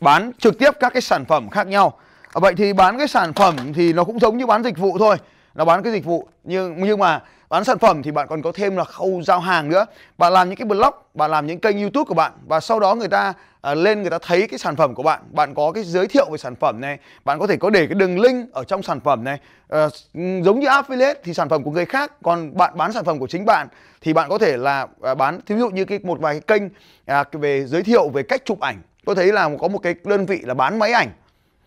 Bán 0.00 0.32
trực 0.38 0.58
tiếp 0.58 0.70
các 0.80 0.92
cái 0.92 1.02
sản 1.02 1.24
phẩm 1.24 1.50
khác 1.50 1.66
nhau. 1.66 1.98
À, 2.34 2.38
vậy 2.40 2.54
thì 2.56 2.72
bán 2.72 2.98
cái 2.98 3.08
sản 3.08 3.32
phẩm 3.32 3.56
thì 3.74 3.92
nó 3.92 4.04
cũng 4.04 4.18
giống 4.18 4.38
như 4.38 4.46
bán 4.46 4.62
dịch 4.62 4.78
vụ 4.78 4.98
thôi. 4.98 5.16
Nó 5.54 5.64
bán 5.64 5.82
cái 5.82 5.92
dịch 5.92 6.04
vụ 6.04 6.28
nhưng 6.44 6.84
nhưng 6.84 6.98
mà 6.98 7.20
bán 7.48 7.64
sản 7.64 7.78
phẩm 7.78 8.02
thì 8.02 8.10
bạn 8.10 8.26
còn 8.28 8.42
có 8.42 8.52
thêm 8.54 8.76
là 8.76 8.84
khâu 8.84 9.22
giao 9.26 9.40
hàng 9.40 9.68
nữa. 9.68 9.86
Bạn 10.18 10.32
làm 10.32 10.48
những 10.48 10.56
cái 10.56 10.66
blog 10.66 10.94
bạn 11.14 11.30
làm 11.30 11.46
những 11.46 11.60
kênh 11.60 11.80
youtube 11.80 12.08
của 12.08 12.14
bạn 12.14 12.32
và 12.46 12.60
sau 12.60 12.80
đó 12.80 12.94
người 12.94 13.08
ta 13.08 13.32
à, 13.60 13.74
lên 13.74 14.00
người 14.00 14.10
ta 14.10 14.18
thấy 14.22 14.46
cái 14.48 14.58
sản 14.58 14.76
phẩm 14.76 14.94
của 14.94 15.02
bạn. 15.02 15.20
Bạn 15.32 15.54
có 15.54 15.72
cái 15.72 15.84
giới 15.84 16.06
thiệu 16.06 16.30
về 16.30 16.38
sản 16.38 16.54
phẩm 16.56 16.80
này. 16.80 16.98
Bạn 17.24 17.38
có 17.38 17.46
thể 17.46 17.56
có 17.56 17.70
để 17.70 17.86
cái 17.86 17.94
đường 17.94 18.18
link 18.18 18.52
ở 18.52 18.64
trong 18.64 18.82
sản 18.82 19.00
phẩm 19.00 19.24
này. 19.24 19.38
À, 19.68 19.88
giống 20.14 20.60
như 20.60 20.66
affiliate 20.66 21.14
thì 21.24 21.34
sản 21.34 21.48
phẩm 21.48 21.62
của 21.62 21.70
người 21.70 21.86
khác 21.86 22.12
còn 22.22 22.56
bạn 22.56 22.72
bán 22.76 22.92
sản 22.92 23.04
phẩm 23.04 23.18
của 23.18 23.26
chính 23.26 23.44
bạn 23.44 23.68
thì 24.00 24.12
bạn 24.12 24.28
có 24.28 24.38
thể 24.38 24.56
là 24.56 24.86
à, 25.02 25.14
bán 25.14 25.40
thí 25.46 25.56
dụ 25.56 25.70
như 25.70 25.84
cái 25.84 25.98
một 26.02 26.20
vài 26.20 26.40
cái 26.40 26.58
kênh 26.58 26.68
à, 27.06 27.24
về 27.32 27.64
giới 27.66 27.82
thiệu 27.82 28.08
về 28.08 28.22
cách 28.22 28.42
chụp 28.44 28.60
ảnh. 28.60 28.82
Tôi 29.04 29.14
thấy 29.14 29.32
là 29.32 29.50
có 29.60 29.68
một 29.68 29.78
cái 29.78 29.94
đơn 30.04 30.26
vị 30.26 30.40
là 30.42 30.54
bán 30.54 30.78
máy 30.78 30.92
ảnh. 30.92 31.08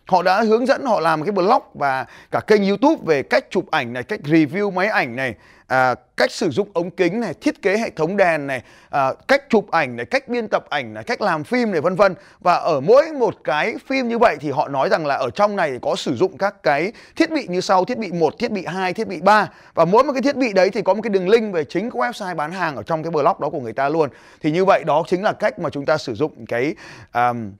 Họ 0.06 0.22
đã 0.22 0.42
hướng 0.42 0.66
dẫn 0.66 0.84
họ 0.84 1.00
làm 1.00 1.22
cái 1.24 1.32
blog 1.32 1.62
và 1.74 2.06
cả 2.30 2.40
kênh 2.46 2.68
YouTube 2.68 3.02
về 3.06 3.22
cách 3.22 3.44
chụp 3.50 3.70
ảnh 3.70 3.92
này, 3.92 4.02
cách 4.02 4.20
review 4.24 4.72
máy 4.72 4.86
ảnh 4.86 5.16
này, 5.16 5.34
à, 5.66 5.94
cách 6.16 6.30
sử 6.30 6.50
dụng 6.50 6.68
ống 6.74 6.90
kính 6.90 7.20
này, 7.20 7.34
thiết 7.34 7.62
kế 7.62 7.78
hệ 7.78 7.90
thống 7.90 8.16
đèn 8.16 8.46
này, 8.46 8.62
à, 8.90 9.12
cách 9.28 9.42
chụp 9.50 9.70
ảnh 9.70 9.96
này, 9.96 10.06
cách 10.06 10.28
biên 10.28 10.48
tập 10.48 10.64
ảnh 10.70 10.94
này, 10.94 11.04
cách 11.04 11.20
làm 11.20 11.44
phim 11.44 11.70
này 11.70 11.80
vân 11.80 11.94
vân. 11.94 12.14
Và 12.40 12.54
ở 12.54 12.80
mỗi 12.80 13.12
một 13.12 13.34
cái 13.44 13.74
phim 13.86 14.08
như 14.08 14.18
vậy 14.18 14.36
thì 14.40 14.50
họ 14.50 14.68
nói 14.68 14.88
rằng 14.88 15.06
là 15.06 15.14
ở 15.14 15.30
trong 15.30 15.56
này 15.56 15.78
có 15.82 15.96
sử 15.96 16.16
dụng 16.16 16.38
các 16.38 16.62
cái 16.62 16.92
thiết 17.16 17.30
bị 17.30 17.46
như 17.48 17.60
sau, 17.60 17.84
thiết 17.84 17.98
bị 17.98 18.12
1, 18.12 18.38
thiết 18.38 18.50
bị 18.50 18.64
2, 18.66 18.92
thiết 18.92 19.08
bị 19.08 19.20
3 19.20 19.50
và 19.74 19.84
mỗi 19.84 20.04
một 20.04 20.12
cái 20.12 20.22
thiết 20.22 20.36
bị 20.36 20.52
đấy 20.52 20.70
thì 20.70 20.82
có 20.82 20.94
một 20.94 21.00
cái 21.02 21.10
đường 21.10 21.28
link 21.28 21.54
về 21.54 21.64
chính 21.64 21.90
cái 21.90 22.00
website 22.00 22.36
bán 22.36 22.52
hàng 22.52 22.76
ở 22.76 22.82
trong 22.82 23.02
cái 23.02 23.10
blog 23.10 23.40
đó 23.40 23.50
của 23.50 23.60
người 23.60 23.72
ta 23.72 23.88
luôn. 23.88 24.08
Thì 24.42 24.50
như 24.50 24.64
vậy 24.64 24.84
đó 24.86 25.02
chính 25.06 25.22
là 25.22 25.32
cách 25.32 25.58
mà 25.58 25.70
chúng 25.70 25.86
ta 25.86 25.98
sử 25.98 26.14
dụng 26.14 26.46
cái 26.46 26.74
um, 27.14 27.52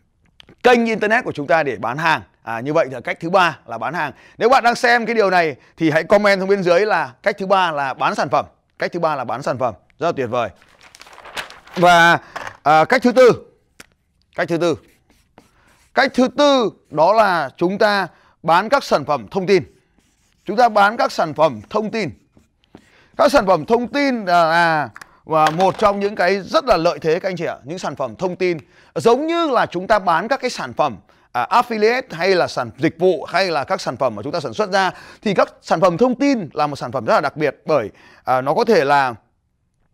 kênh 0.62 0.86
internet 0.86 1.24
của 1.24 1.32
chúng 1.32 1.46
ta 1.46 1.62
để 1.62 1.76
bán 1.76 1.98
hàng 1.98 2.22
À, 2.44 2.60
như 2.60 2.72
vậy 2.72 2.86
là 2.90 3.00
cách 3.00 3.20
thứ 3.20 3.30
ba 3.30 3.58
là 3.66 3.78
bán 3.78 3.94
hàng. 3.94 4.12
Nếu 4.38 4.48
bạn 4.48 4.64
đang 4.64 4.74
xem 4.74 5.06
cái 5.06 5.14
điều 5.14 5.30
này 5.30 5.56
thì 5.76 5.90
hãy 5.90 6.04
comment 6.04 6.40
xuống 6.40 6.48
bên 6.48 6.62
dưới 6.62 6.86
là 6.86 7.12
cách 7.22 7.36
thứ 7.38 7.46
ba 7.46 7.70
là 7.70 7.94
bán 7.94 8.14
sản 8.14 8.28
phẩm. 8.30 8.46
Cách 8.78 8.92
thứ 8.92 9.00
ba 9.00 9.16
là 9.16 9.24
bán 9.24 9.42
sản 9.42 9.58
phẩm. 9.58 9.74
Rất 9.98 10.06
là 10.06 10.12
tuyệt 10.12 10.30
vời. 10.30 10.48
Và 11.76 12.18
à, 12.62 12.84
cách 12.84 13.02
thứ 13.02 13.12
tư. 13.12 13.32
Cách 14.34 14.48
thứ 14.48 14.58
tư. 14.58 14.78
Cách 15.94 16.10
thứ 16.14 16.28
tư 16.28 16.70
đó 16.90 17.12
là 17.12 17.50
chúng 17.56 17.78
ta 17.78 18.08
bán 18.42 18.68
các 18.68 18.84
sản 18.84 19.04
phẩm 19.04 19.26
thông 19.30 19.46
tin. 19.46 19.62
Chúng 20.44 20.56
ta 20.56 20.68
bán 20.68 20.96
các 20.96 21.12
sản 21.12 21.34
phẩm 21.34 21.60
thông 21.70 21.90
tin. 21.90 22.10
Các 23.16 23.32
sản 23.32 23.46
phẩm 23.46 23.64
thông 23.66 23.88
tin 23.88 24.24
là, 24.24 24.44
là 24.44 24.88
và 25.24 25.50
một 25.50 25.78
trong 25.78 26.00
những 26.00 26.14
cái 26.14 26.40
rất 26.40 26.64
là 26.64 26.76
lợi 26.76 26.98
thế 26.98 27.20
các 27.20 27.28
anh 27.28 27.36
chị 27.36 27.44
ạ, 27.44 27.56
những 27.64 27.78
sản 27.78 27.96
phẩm 27.96 28.16
thông 28.16 28.36
tin. 28.36 28.58
Giống 28.94 29.26
như 29.26 29.50
là 29.50 29.66
chúng 29.66 29.86
ta 29.86 29.98
bán 29.98 30.28
các 30.28 30.40
cái 30.40 30.50
sản 30.50 30.72
phẩm 30.72 30.96
à, 31.32 31.46
affiliate 31.50 32.02
hay 32.10 32.34
là 32.34 32.48
sản 32.48 32.70
dịch 32.78 32.98
vụ 32.98 33.24
hay 33.24 33.50
là 33.50 33.64
các 33.64 33.80
sản 33.80 33.96
phẩm 33.96 34.14
mà 34.14 34.22
chúng 34.22 34.32
ta 34.32 34.40
sản 34.40 34.54
xuất 34.54 34.70
ra 34.72 34.90
thì 35.22 35.34
các 35.34 35.54
sản 35.62 35.80
phẩm 35.80 35.96
thông 35.96 36.14
tin 36.14 36.48
là 36.52 36.66
một 36.66 36.76
sản 36.76 36.92
phẩm 36.92 37.04
rất 37.04 37.14
là 37.14 37.20
đặc 37.20 37.36
biệt 37.36 37.56
bởi 37.66 37.90
à, 38.24 38.40
nó 38.40 38.54
có 38.54 38.64
thể 38.64 38.84
là 38.84 39.14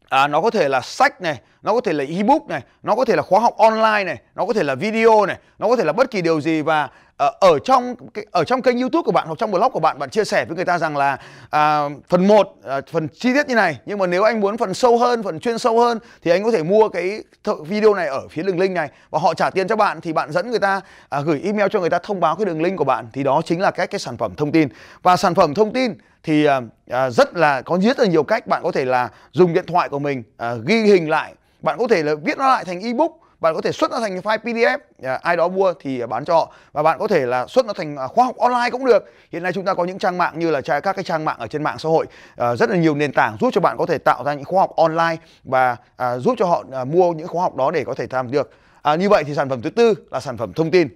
à, 0.09 0.29
nó 0.29 0.41
có 0.41 0.51
thể 0.51 0.69
là 0.69 0.81
sách 0.81 1.21
này 1.23 1.41
nó 1.63 1.75
có 1.75 1.81
thể 1.81 1.93
là 1.93 2.05
ebook 2.09 2.49
này 2.49 2.63
nó 2.83 2.95
có 2.95 3.05
thể 3.05 3.17
là 3.17 3.23
khóa 3.23 3.41
học 3.41 3.55
online 3.59 4.05
này 4.05 4.19
nó 4.35 4.47
có 4.47 4.53
thể 4.53 4.63
là 4.63 4.75
video 4.75 5.27
này 5.27 5.37
nó 5.59 5.69
có 5.69 5.77
thể 5.77 5.85
là 5.85 5.93
bất 5.93 6.11
kỳ 6.11 6.23
điều 6.23 6.41
gì 6.41 6.63
và 6.63 6.89
ờ, 7.17 7.33
ở 7.41 7.59
trong 7.59 7.95
ở 8.31 8.45
trong 8.45 8.63
kênh 8.63 8.81
youtube 8.81 9.03
của 9.03 9.13
bạn 9.13 9.27
hoặc 9.27 9.39
trong 9.39 9.51
blog 9.51 9.73
của 9.73 9.81
bạn 9.81 9.99
bạn 9.99 10.11
chia 10.11 10.25
sẻ 10.25 10.45
với 10.45 10.57
người 10.57 10.65
ta 10.65 10.79
rằng 10.79 10.97
là 10.97 11.19
à, 11.51 11.89
phần 12.09 12.29
1 12.29 12.55
à, 12.65 12.81
phần 12.93 13.09
chi 13.09 13.35
tiết 13.35 13.49
như 13.49 13.55
này. 13.55 13.79
Nhưng 13.87 13.99
mà 13.99 14.07
nếu 14.07 14.23
anh 14.23 14.41
muốn 14.41 14.57
phần 14.57 14.75
sâu 14.75 14.99
hơn 14.99 15.23
phần 15.23 15.41
chuyên 15.41 15.59
sâu 15.59 15.81
hơn 15.81 15.99
thì 16.23 16.31
anh 16.31 16.45
có 16.45 16.51
thể 16.51 16.63
mua 16.63 16.89
cái 16.89 17.23
video 17.67 17.95
này 17.95 18.07
ở 18.07 18.29
phía 18.29 18.43
đường 18.43 18.59
link 18.59 18.75
này 18.75 18.89
và 19.11 19.19
họ 19.19 19.35
trả 19.35 19.51
tiền 19.51 19.69
cho 19.69 19.77
bạn 19.77 20.01
thì 20.01 20.13
bạn 20.13 20.33
dẫn 20.33 20.51
người 20.51 20.59
ta 20.59 20.81
à, 21.09 21.21
gửi 21.21 21.41
email 21.45 21.69
cho 21.73 21.81
người 21.81 21.91
ta 21.91 21.99
thông 21.99 22.21
báo 22.21 22.37
cái 22.37 22.45
đường 22.45 22.63
link 22.63 22.77
của 22.77 22.85
bạn. 22.85 23.09
Thì 23.13 23.23
đó 23.23 23.43
chính 23.45 23.61
là 23.61 23.71
cách 23.71 23.91
cái 23.91 23.99
sản 23.99 24.17
phẩm 24.17 24.35
thông 24.37 24.53
tin. 24.53 24.69
Và 25.03 25.17
sản 25.17 25.35
phẩm 25.35 25.55
thông 25.55 25.73
tin 25.73 25.95
thì 26.23 26.45
à, 26.45 26.61
à, 26.91 27.11
rất 27.11 27.37
là 27.37 27.63
có 27.63 27.79
rất 27.83 27.99
là 27.99 28.07
nhiều 28.07 28.23
cách. 28.23 28.47
Bạn 28.47 28.63
có 28.63 28.73
thể 28.73 28.85
là 28.85 29.09
dùng 29.33 29.55
điện 29.55 29.65
thoại 29.67 29.89
của 29.89 29.99
mình 29.99 30.23
à, 30.37 30.55
ghi 30.67 30.83
hình 30.83 31.11
lại 31.11 31.35
bạn 31.63 31.79
có 31.79 31.89
thể 31.89 32.03
là 32.03 32.15
viết 32.15 32.39
nó 32.39 32.49
lại 32.49 32.65
thành 32.65 32.81
ebook 32.81 33.13
bạn 33.41 33.55
có 33.55 33.61
thể 33.61 33.73
xuất 33.73 33.91
nó 33.91 34.01
thành 34.01 34.17
file 34.17 34.39
PDF 34.39 34.79
à, 35.03 35.19
ai 35.23 35.37
đó 35.37 35.49
mua 35.49 35.73
thì 35.81 36.01
à, 36.01 36.07
bán 36.07 36.25
cho 36.25 36.35
họ. 36.35 36.53
Và 36.73 36.83
bạn 36.83 36.99
có 36.99 37.09
thể 37.09 37.27
là 37.27 37.47
xuất 37.47 37.67
nó 37.67 37.73
thành 37.73 37.97
à, 37.97 38.07
khóa 38.07 38.25
học 38.25 38.37
online 38.37 38.71
cũng 38.71 38.85
được. 38.85 39.05
Hiện 39.33 39.43
nay 39.43 39.53
chúng 39.53 39.65
ta 39.65 39.75
có 39.75 39.85
những 39.85 39.99
trang 39.99 40.19
mạng 40.19 40.39
như 40.39 40.51
là 40.51 40.61
các 40.61 40.97
cái 40.97 41.05
trang 41.05 41.25
mạng 41.25 41.37
ở 41.39 41.47
trên 41.47 41.63
mạng 41.63 41.79
xã 41.79 41.89
hội 41.89 42.07
à, 42.37 42.57
rất 42.57 42.71
là 42.71 42.77
nhiều 42.77 42.95
nền 42.95 43.13
tảng 43.13 43.37
giúp 43.41 43.51
cho 43.53 43.61
bạn 43.61 43.77
có 43.77 43.87
thể 43.87 43.99
tạo 43.99 44.25
ra 44.25 44.35
những 44.35 44.45
khóa 44.45 44.61
học 44.61 44.77
online 44.77 45.17
và 45.45 45.77
à, 45.97 46.19
giúp 46.19 46.35
cho 46.39 46.47
họ 46.47 46.65
à, 46.73 46.85
mua 46.85 47.13
những 47.13 47.29
khóa 47.29 47.43
học 47.43 47.57
đó 47.57 47.71
để 47.71 47.85
có 47.85 47.95
thể 47.95 48.07
làm 48.11 48.31
được. 48.31 48.51
À, 48.83 48.95
như 48.95 49.09
vậy 49.09 49.25
thì 49.25 49.35
sản 49.35 49.49
phẩm 49.49 49.63
thứ 49.63 49.71
tư 49.71 49.95
là 50.11 50.21
sản 50.21 50.37
phẩm 50.37 50.53
thông 50.53 50.71
tin. 50.71 50.89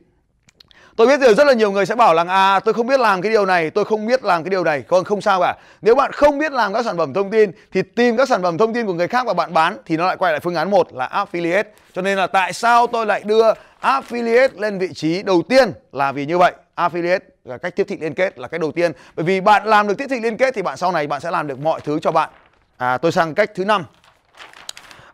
Tôi 0.97 1.07
biết 1.07 1.21
rồi 1.21 1.35
rất 1.35 1.47
là 1.47 1.53
nhiều 1.53 1.71
người 1.71 1.87
sẽ 1.87 1.95
bảo 1.95 2.15
là 2.15 2.25
à 2.29 2.61
tôi 2.61 2.75
không 2.75 2.87
biết 2.87 3.01
làm 3.01 3.23
cái 3.23 3.33
điều 3.33 3.47
này, 3.47 3.71
tôi 3.71 3.85
không 3.85 4.07
biết 4.07 4.25
làm 4.25 4.45
cái 4.45 4.51
điều 4.51 4.65
này. 4.65 4.83
Còn 4.89 5.05
không 5.05 5.21
sao 5.21 5.41
cả. 5.41 5.57
Nếu 5.83 5.95
bạn 5.95 6.13
không 6.13 6.39
biết 6.39 6.53
làm 6.53 6.75
các 6.75 6.85
sản 6.85 6.97
phẩm 6.97 7.15
thông 7.15 7.31
tin 7.31 7.51
thì 7.73 7.83
tìm 7.83 8.17
các 8.17 8.29
sản 8.29 8.43
phẩm 8.43 8.59
thông 8.59 8.75
tin 8.75 8.87
của 8.87 8.93
người 8.93 9.09
khác 9.09 9.27
và 9.27 9.35
bạn 9.35 9.55
bán 9.55 9.77
thì 9.87 9.97
nó 9.97 10.07
lại 10.07 10.17
quay 10.17 10.33
lại 10.33 10.41
phương 10.41 10.55
án 10.55 10.71
một 10.71 10.95
là 10.95 11.09
affiliate. 11.09 11.65
Cho 11.93 12.03
nên 12.03 12.19
là 12.19 12.27
tại 12.27 12.53
sao 12.53 12.87
tôi 12.87 13.07
lại 13.07 13.23
đưa 13.25 13.53
affiliate 13.81 14.49
lên 14.61 14.79
vị 14.79 14.89
trí 14.95 15.23
đầu 15.23 15.43
tiên 15.49 15.73
là 15.93 16.13
vì 16.13 16.27
như 16.27 16.39
vậy. 16.39 16.53
Affiliate 16.77 17.21
là 17.45 17.59
cách 17.59 17.77
tiếp 17.77 17.85
thị 17.89 17.97
liên 18.01 18.15
kết 18.15 18.39
là 18.39 18.49
cái 18.49 18.59
đầu 18.59 18.73
tiên. 18.73 18.93
Bởi 19.17 19.25
vì 19.25 19.41
bạn 19.41 19.67
làm 19.67 19.89
được 19.89 19.95
tiếp 19.99 20.07
thị 20.11 20.21
liên 20.21 20.37
kết 20.37 20.55
thì 20.55 20.63
bạn 20.63 20.77
sau 20.77 20.93
này 20.93 21.07
bạn 21.07 21.21
sẽ 21.21 21.31
làm 21.31 21.47
được 21.47 21.59
mọi 21.59 21.81
thứ 21.81 21.99
cho 22.03 22.13
bạn. 22.13 22.31
À 22.77 22.99
tôi 22.99 23.13
sang 23.13 23.35
cách 23.35 23.51
thứ 23.55 23.65
năm. 23.65 23.85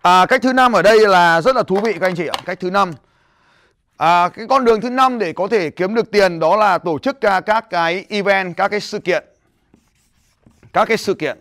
À, 0.02 0.26
cách 0.26 0.42
thứ 0.42 0.52
năm 0.52 0.72
ở 0.72 0.82
đây 0.82 1.08
là 1.08 1.40
rất 1.40 1.56
là 1.56 1.62
thú 1.62 1.76
vị 1.76 1.92
các 1.92 2.06
anh 2.06 2.16
chị 2.16 2.26
ạ. 2.26 2.38
Cách 2.44 2.60
thứ 2.60 2.70
năm 2.70 2.92
À, 4.00 4.28
cái 4.28 4.46
con 4.48 4.64
đường 4.64 4.80
thứ 4.80 4.90
năm 4.90 5.18
để 5.18 5.32
có 5.32 5.48
thể 5.48 5.70
kiếm 5.70 5.94
được 5.94 6.10
tiền 6.10 6.38
đó 6.38 6.56
là 6.56 6.78
tổ 6.78 6.98
chức 6.98 7.16
uh, 7.16 7.46
các 7.46 7.70
cái 7.70 8.04
event, 8.08 8.56
các 8.56 8.68
cái 8.68 8.80
sự 8.80 8.98
kiện, 8.98 9.24
các 10.72 10.84
cái 10.84 10.96
sự 10.96 11.14
kiện, 11.14 11.38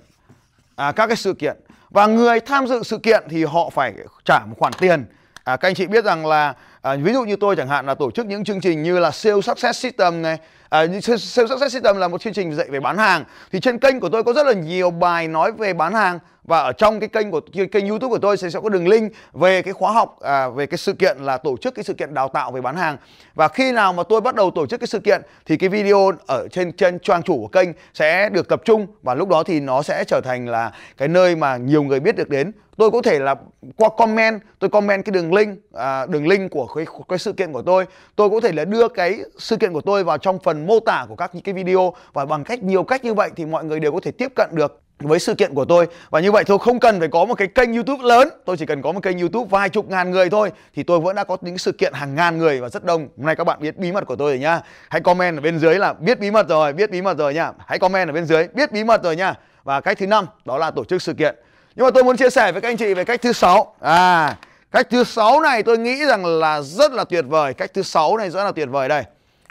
à, 0.75 0.91
các 0.91 1.07
cái 1.07 1.15
sự 1.15 1.33
kiện. 1.33 1.57
Và 1.89 2.05
người 2.07 2.39
tham 2.39 2.67
dự 2.67 2.83
sự 2.83 2.97
kiện 2.97 3.23
thì 3.29 3.43
họ 3.43 3.69
phải 3.69 3.93
trả 4.25 4.39
một 4.45 4.55
khoản 4.59 4.73
tiền. 4.73 5.05
À, 5.43 5.57
các 5.57 5.67
anh 5.67 5.75
chị 5.75 5.87
biết 5.87 6.05
rằng 6.05 6.25
là 6.25 6.53
à, 6.81 6.95
ví 6.95 7.13
dụ 7.13 7.23
như 7.23 7.35
tôi 7.35 7.55
chẳng 7.55 7.67
hạn 7.67 7.85
là 7.85 7.95
tổ 7.95 8.11
chức 8.11 8.25
những 8.25 8.43
chương 8.43 8.61
trình 8.61 8.83
như 8.83 8.99
là 8.99 9.11
sales 9.11 9.45
success 9.45 9.79
system 9.79 10.21
này, 10.21 10.37
à, 10.69 10.87
sales 11.01 11.33
success 11.33 11.73
system 11.73 11.97
là 11.97 12.07
một 12.07 12.21
chương 12.21 12.33
trình 12.33 12.53
dạy 12.53 12.67
về 12.69 12.79
bán 12.79 12.97
hàng. 12.97 13.23
Thì 13.51 13.59
trên 13.59 13.79
kênh 13.79 13.99
của 13.99 14.09
tôi 14.09 14.23
có 14.23 14.33
rất 14.33 14.47
là 14.47 14.53
nhiều 14.53 14.91
bài 14.91 15.27
nói 15.27 15.51
về 15.51 15.73
bán 15.73 15.93
hàng 15.93 16.19
và 16.43 16.59
ở 16.59 16.71
trong 16.71 16.99
cái 16.99 17.09
kênh 17.09 17.31
của 17.31 17.41
kênh 17.71 17.87
YouTube 17.87 18.09
của 18.09 18.17
tôi 18.17 18.37
sẽ 18.37 18.49
sẽ 18.49 18.59
có 18.63 18.69
đường 18.69 18.87
link 18.87 19.11
về 19.33 19.61
cái 19.61 19.73
khóa 19.73 19.91
học 19.91 20.17
à, 20.21 20.49
về 20.49 20.65
cái 20.65 20.77
sự 20.77 20.93
kiện 20.93 21.17
là 21.17 21.37
tổ 21.37 21.57
chức 21.57 21.75
cái 21.75 21.83
sự 21.83 21.93
kiện 21.93 22.13
đào 22.13 22.27
tạo 22.27 22.51
về 22.51 22.61
bán 22.61 22.75
hàng. 22.75 22.97
Và 23.35 23.47
khi 23.47 23.71
nào 23.71 23.93
mà 23.93 24.03
tôi 24.03 24.21
bắt 24.21 24.35
đầu 24.35 24.51
tổ 24.51 24.65
chức 24.65 24.79
cái 24.79 24.87
sự 24.87 24.99
kiện 24.99 25.21
thì 25.45 25.57
cái 25.57 25.69
video 25.69 26.11
ở 26.27 26.47
trên 26.51 26.71
trên 26.71 26.99
trang 26.99 27.23
chủ 27.23 27.37
của 27.37 27.47
kênh 27.47 27.69
sẽ 27.93 28.29
được 28.29 28.49
tập 28.49 28.61
trung 28.65 28.87
và 29.01 29.15
lúc 29.15 29.29
đó 29.29 29.43
thì 29.43 29.59
nó 29.59 29.81
sẽ 29.81 30.03
trở 30.03 30.21
thành 30.23 30.47
là 30.47 30.71
cái 30.97 31.07
nơi 31.07 31.35
mà 31.35 31.57
nhiều 31.57 31.83
người 31.83 31.99
biết 31.99 32.15
được 32.15 32.29
đến. 32.29 32.51
Tôi 32.77 32.91
có 32.91 33.01
thể 33.01 33.19
là 33.19 33.35
qua 33.75 33.89
comment 33.97 34.41
tôi 34.59 34.69
comment 34.69 35.05
cái 35.05 35.11
đường 35.11 35.33
link 35.33 35.57
à, 35.73 36.05
đường 36.05 36.27
link 36.27 36.51
của 36.51 36.65
cái, 36.75 36.85
cái 37.09 37.19
sự 37.19 37.33
kiện 37.33 37.53
của 37.53 37.61
tôi. 37.61 37.85
Tôi 38.15 38.29
có 38.29 38.39
thể 38.39 38.51
là 38.51 38.65
đưa 38.65 38.87
cái 38.87 39.19
sự 39.37 39.57
kiện 39.57 39.73
của 39.73 39.81
tôi 39.81 40.03
vào 40.03 40.17
trong 40.17 40.39
phần 40.39 40.67
mô 40.67 40.79
tả 40.79 41.05
của 41.09 41.15
các 41.15 41.31
cái 41.43 41.53
video. 41.53 41.93
Và 42.13 42.25
bằng 42.25 42.43
cách 42.43 42.63
nhiều 42.63 42.83
cách 42.83 43.03
như 43.03 43.13
vậy 43.13 43.29
thì 43.35 43.45
mọi 43.45 43.63
người 43.63 43.79
đều 43.79 43.91
có 43.91 43.99
thể 44.03 44.11
tiếp 44.11 44.31
cận 44.35 44.49
được 44.53 44.81
với 44.99 45.19
sự 45.19 45.33
kiện 45.33 45.53
của 45.53 45.65
tôi. 45.65 45.87
Và 46.09 46.19
như 46.19 46.31
vậy 46.31 46.43
tôi 46.43 46.59
không 46.59 46.79
cần 46.79 46.99
phải 46.99 47.07
có 47.07 47.25
một 47.25 47.35
cái 47.35 47.47
kênh 47.47 47.73
YouTube 47.73 48.03
lớn. 48.03 48.29
Tôi 48.45 48.57
chỉ 48.57 48.65
cần 48.65 48.81
có 48.81 48.91
một 48.91 49.03
kênh 49.03 49.19
YouTube 49.19 49.47
vài 49.49 49.69
chục 49.69 49.89
ngàn 49.89 50.11
người 50.11 50.29
thôi 50.29 50.51
thì 50.75 50.83
tôi 50.83 50.99
vẫn 50.99 51.15
đã 51.15 51.23
có 51.23 51.37
những 51.41 51.57
sự 51.57 51.71
kiện 51.71 51.93
hàng 51.93 52.15
ngàn 52.15 52.37
người. 52.37 52.61
Và 52.61 52.69
rất 52.69 52.83
đông. 52.83 53.01
Hôm 53.17 53.25
nay 53.25 53.35
các 53.35 53.43
bạn 53.43 53.59
biết 53.61 53.77
bí 53.77 53.91
mật 53.91 54.05
của 54.05 54.15
tôi 54.15 54.31
rồi 54.31 54.39
nhá. 54.39 54.61
Hãy 54.89 55.01
comment 55.01 55.37
ở 55.37 55.41
bên 55.41 55.59
dưới 55.59 55.75
là 55.75 55.93
biết 55.93 56.19
bí 56.19 56.31
mật 56.31 56.49
rồi 56.49 56.73
biết 56.73 56.91
bí 56.91 57.01
mật 57.01 57.17
rồi 57.17 57.33
nhá. 57.33 57.51
Hãy 57.67 57.79
comment 57.79 58.09
ở 58.09 58.13
bên 58.13 58.25
dưới 58.25 58.47
biết 58.53 58.71
bí 58.71 58.83
mật 58.83 59.03
rồi 59.03 59.15
nhá. 59.15 59.33
Và 59.63 59.81
cách 59.81 59.97
thứ 59.97 60.07
năm 60.07 60.25
đó 60.45 60.57
là 60.57 60.71
tổ 60.71 60.83
chức 60.83 61.01
sự 61.01 61.13
kiện. 61.13 61.35
Nhưng 61.75 61.85
mà 61.85 61.91
tôi 61.91 62.03
muốn 62.03 62.17
chia 62.17 62.29
sẻ 62.29 62.51
với 62.51 62.61
các 62.61 62.69
anh 62.69 62.77
chị 62.77 62.93
về 62.93 63.03
cách 63.03 63.21
thứ 63.21 63.33
sáu. 63.33 63.75
À 63.79 64.37
cách 64.71 64.87
thứ 64.89 65.03
sáu 65.03 65.41
này 65.41 65.63
tôi 65.63 65.77
nghĩ 65.77 66.05
rằng 66.05 66.25
là 66.25 66.61
rất 66.61 66.91
là 66.91 67.03
tuyệt 67.03 67.25
vời. 67.27 67.53
Cách 67.53 67.73
thứ 67.73 67.81
sáu 67.81 68.17
này 68.17 68.29
rất 68.29 68.43
là 68.43 68.51
tuyệt 68.51 68.69
vời 68.71 68.89
đây. 68.89 69.03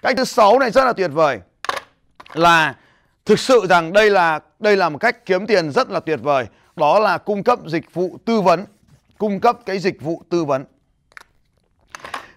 Cách 0.03 0.15
thứ 0.17 0.25
sáu 0.25 0.59
này 0.59 0.71
rất 0.71 0.85
là 0.85 0.93
tuyệt 0.93 1.11
vời 1.15 1.41
là 2.35 2.75
thực 3.27 3.39
sự 3.39 3.67
rằng 3.69 3.93
đây 3.93 4.11
là 4.11 4.41
đây 4.59 4.77
là 4.77 4.89
một 4.89 4.99
cách 4.99 5.27
kiếm 5.27 5.47
tiền 5.47 5.73
rất 5.73 5.91
là 5.91 6.01
tuyệt 6.01 6.21
vời. 6.23 6.47
Đó 6.77 6.99
là 6.99 7.19
cung 7.19 7.43
cấp 7.43 7.59
dịch 7.67 7.95
vụ 7.95 8.19
tư 8.25 8.41
vấn. 8.41 8.65
Cung 9.19 9.41
cấp 9.41 9.59
cái 9.67 9.79
dịch 9.79 10.01
vụ 10.01 10.23
tư 10.31 10.45
vấn. 10.45 10.65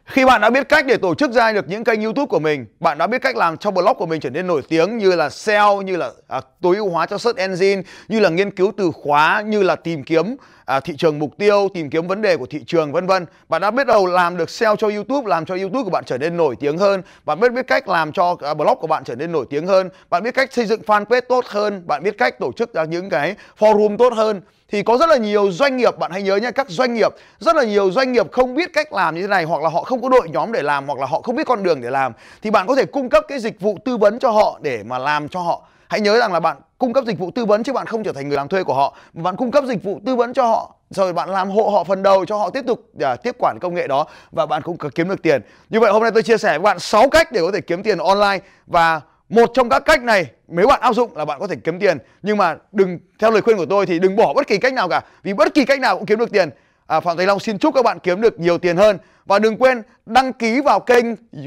Khi 0.05 0.25
bạn 0.25 0.41
đã 0.41 0.49
biết 0.49 0.69
cách 0.69 0.85
để 0.85 0.97
tổ 0.97 1.15
chức 1.15 1.31
ra 1.31 1.51
được 1.51 1.69
những 1.69 1.83
kênh 1.83 2.01
YouTube 2.01 2.25
của 2.25 2.39
mình, 2.39 2.65
bạn 2.79 2.97
đã 2.97 3.07
biết 3.07 3.21
cách 3.21 3.35
làm 3.35 3.57
cho 3.57 3.71
blog 3.71 3.97
của 3.97 4.05
mình 4.05 4.21
trở 4.21 4.29
nên 4.29 4.47
nổi 4.47 4.61
tiếng 4.69 4.97
như 4.97 5.15
là 5.15 5.29
SEO, 5.29 5.81
như 5.81 5.95
là 5.95 6.11
à, 6.27 6.41
tối 6.61 6.75
ưu 6.75 6.89
hóa 6.89 7.05
cho 7.05 7.17
search 7.17 7.37
engine, 7.37 7.81
như 8.07 8.19
là 8.19 8.29
nghiên 8.29 8.51
cứu 8.51 8.73
từ 8.77 8.91
khóa, 8.91 9.41
như 9.41 9.63
là 9.63 9.75
tìm 9.75 10.03
kiếm 10.03 10.35
à, 10.71 10.79
thị 10.79 10.93
trường 10.97 11.19
mục 11.19 11.37
tiêu, 11.37 11.69
tìm 11.73 11.89
kiếm 11.89 12.07
vấn 12.07 12.21
đề 12.21 12.37
của 12.37 12.45
thị 12.45 12.63
trường 12.67 12.91
vân 12.91 13.07
vân. 13.07 13.25
Bạn 13.49 13.61
đã 13.61 13.71
biết 13.71 13.87
đầu 13.87 14.05
làm 14.05 14.37
được 14.37 14.49
SEO 14.49 14.75
cho 14.75 14.89
YouTube, 14.89 15.29
làm 15.29 15.45
cho 15.45 15.55
YouTube 15.55 15.83
của 15.83 15.89
bạn 15.89 16.03
trở 16.05 16.17
nên 16.17 16.37
nổi 16.37 16.55
tiếng 16.59 16.77
hơn. 16.77 17.01
Bạn 17.25 17.39
biết 17.39 17.53
biết 17.53 17.67
cách 17.67 17.87
làm 17.87 18.11
cho 18.11 18.35
à, 18.41 18.53
blog 18.53 18.77
của 18.81 18.87
bạn 18.87 19.03
trở 19.03 19.15
nên 19.15 19.31
nổi 19.31 19.45
tiếng 19.49 19.67
hơn. 19.67 19.89
Bạn 20.09 20.23
biết 20.23 20.35
cách 20.35 20.53
xây 20.53 20.65
dựng 20.65 20.81
fanpage 20.81 21.21
tốt 21.29 21.45
hơn. 21.45 21.83
Bạn 21.87 22.03
biết 22.03 22.17
cách 22.17 22.39
tổ 22.39 22.51
chức 22.51 22.73
ra 22.73 22.83
những 22.83 23.09
cái 23.09 23.35
forum 23.59 23.97
tốt 23.97 24.13
hơn 24.13 24.41
thì 24.71 24.83
có 24.83 24.97
rất 24.97 25.09
là 25.09 25.17
nhiều 25.17 25.51
doanh 25.51 25.77
nghiệp 25.77 25.97
bạn 25.97 26.11
hãy 26.11 26.21
nhớ 26.23 26.35
nhé 26.35 26.51
các 26.51 26.69
doanh 26.69 26.93
nghiệp 26.93 27.11
rất 27.39 27.55
là 27.55 27.63
nhiều 27.63 27.91
doanh 27.91 28.11
nghiệp 28.11 28.31
không 28.31 28.55
biết 28.55 28.73
cách 28.73 28.93
làm 28.93 29.15
như 29.15 29.21
thế 29.21 29.27
này 29.27 29.43
hoặc 29.43 29.61
là 29.61 29.69
họ 29.69 29.83
không 29.83 30.01
có 30.01 30.09
đội 30.09 30.29
nhóm 30.29 30.51
để 30.51 30.61
làm 30.61 30.87
hoặc 30.87 30.99
là 30.99 31.05
họ 31.05 31.21
không 31.21 31.35
biết 31.35 31.47
con 31.47 31.63
đường 31.63 31.81
để 31.81 31.89
làm 31.89 32.13
thì 32.41 32.51
bạn 32.51 32.67
có 32.67 32.75
thể 32.75 32.85
cung 32.85 33.09
cấp 33.09 33.23
cái 33.27 33.39
dịch 33.39 33.59
vụ 33.59 33.77
tư 33.85 33.97
vấn 33.97 34.19
cho 34.19 34.29
họ 34.29 34.59
để 34.61 34.83
mà 34.83 34.97
làm 34.97 35.29
cho 35.29 35.39
họ 35.39 35.61
hãy 35.91 36.01
nhớ 36.01 36.19
rằng 36.19 36.33
là 36.33 36.39
bạn 36.39 36.57
cung 36.77 36.93
cấp 36.93 37.03
dịch 37.07 37.19
vụ 37.19 37.31
tư 37.31 37.45
vấn 37.45 37.63
chứ 37.63 37.73
bạn 37.73 37.85
không 37.85 38.03
trở 38.03 38.13
thành 38.13 38.27
người 38.27 38.37
làm 38.37 38.47
thuê 38.47 38.63
của 38.63 38.73
họ. 38.73 38.97
Bạn 39.13 39.35
cung 39.35 39.51
cấp 39.51 39.63
dịch 39.67 39.83
vụ 39.83 39.99
tư 40.05 40.15
vấn 40.15 40.33
cho 40.33 40.45
họ 40.45 40.75
rồi 40.89 41.13
bạn 41.13 41.29
làm 41.29 41.49
hộ 41.49 41.69
họ 41.69 41.83
phần 41.83 42.03
đầu 42.03 42.25
cho 42.25 42.37
họ 42.37 42.49
tiếp 42.49 42.63
tục 42.67 42.89
à, 42.99 43.15
tiếp 43.15 43.35
quản 43.39 43.57
công 43.61 43.73
nghệ 43.73 43.87
đó 43.87 44.05
và 44.31 44.45
bạn 44.45 44.61
cũng 44.61 44.77
kiếm 44.95 45.09
được 45.09 45.21
tiền. 45.21 45.41
Như 45.69 45.79
vậy 45.79 45.91
hôm 45.91 46.01
nay 46.01 46.11
tôi 46.11 46.23
chia 46.23 46.37
sẻ 46.37 46.49
với 46.49 46.59
bạn 46.59 46.79
6 46.79 47.09
cách 47.09 47.31
để 47.31 47.41
có 47.41 47.51
thể 47.51 47.61
kiếm 47.61 47.83
tiền 47.83 47.97
online 47.97 48.39
và 48.67 49.01
một 49.29 49.51
trong 49.53 49.69
các 49.69 49.79
cách 49.85 50.03
này 50.03 50.25
nếu 50.47 50.67
bạn 50.67 50.81
áp 50.81 50.93
dụng 50.93 51.17
là 51.17 51.25
bạn 51.25 51.39
có 51.39 51.47
thể 51.47 51.55
kiếm 51.63 51.79
tiền. 51.79 51.97
Nhưng 52.21 52.37
mà 52.37 52.55
đừng 52.71 52.99
theo 53.19 53.31
lời 53.31 53.41
khuyên 53.41 53.57
của 53.57 53.65
tôi 53.65 53.85
thì 53.85 53.99
đừng 53.99 54.15
bỏ 54.15 54.33
bất 54.33 54.47
kỳ 54.47 54.57
cách 54.57 54.73
nào 54.73 54.89
cả 54.89 55.01
vì 55.23 55.33
bất 55.33 55.53
kỳ 55.53 55.65
cách 55.65 55.79
nào 55.79 55.97
cũng 55.97 56.05
kiếm 56.05 56.19
được 56.19 56.31
tiền. 56.31 56.49
À, 56.87 56.99
phạm 56.99 57.17
thành 57.17 57.27
long 57.27 57.39
xin 57.39 57.57
chúc 57.57 57.75
các 57.75 57.85
bạn 57.85 57.99
kiếm 57.99 58.21
được 58.21 58.39
nhiều 58.39 58.57
tiền 58.57 58.77
hơn. 58.77 58.97
Và 59.25 59.39
đừng 59.39 59.57
quên 59.57 59.81
đăng 60.05 60.33
ký 60.33 60.61
vào 60.61 60.79
kênh 60.79 61.05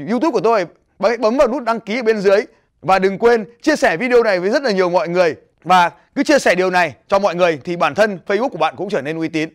youtube 0.09 0.31
của 0.31 0.41
tôi. 0.41 0.65
Bấm 0.99 1.37
vào 1.37 1.47
nút 1.47 1.63
đăng 1.63 1.79
ký 1.79 1.99
ở 1.99 2.03
bên 2.03 2.19
dưới 2.19 2.45
và 2.85 2.99
đừng 2.99 3.17
quên 3.17 3.45
chia 3.61 3.75
sẻ 3.75 3.97
video 3.97 4.23
này 4.23 4.39
với 4.39 4.49
rất 4.49 4.63
là 4.63 4.71
nhiều 4.71 4.89
mọi 4.89 5.09
người. 5.09 5.35
Và 5.63 5.91
cứ 6.15 6.23
chia 6.23 6.39
sẻ 6.39 6.55
điều 6.55 6.69
này 6.69 6.95
cho 7.07 7.19
mọi 7.19 7.35
người 7.35 7.59
thì 7.63 7.75
bản 7.75 7.95
thân 7.95 8.19
facebook 8.27 8.49
của 8.49 8.57
bạn 8.57 8.75
cũng 8.77 8.89
trở 8.89 9.01
nên 9.01 9.17
uy 9.17 9.27
tín. 9.27 9.49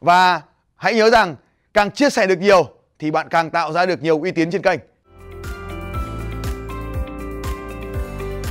Và 0.00 0.40
hãy 0.76 0.94
nhớ 0.94 1.10
rằng 1.10 1.36
càng 1.74 1.90
chia 1.90 2.10
sẻ 2.10 2.26
được 2.26 2.38
nhiều 2.38 2.68
thì 2.98 3.10
bạn 3.10 3.28
càng 3.28 3.50
tạo 3.50 3.72
ra 3.72 3.86
được 3.86 4.02
nhiều 4.02 4.20
uy 4.20 4.30
tín 4.30 4.50
trên 4.50 4.62
kênh. 4.62 4.80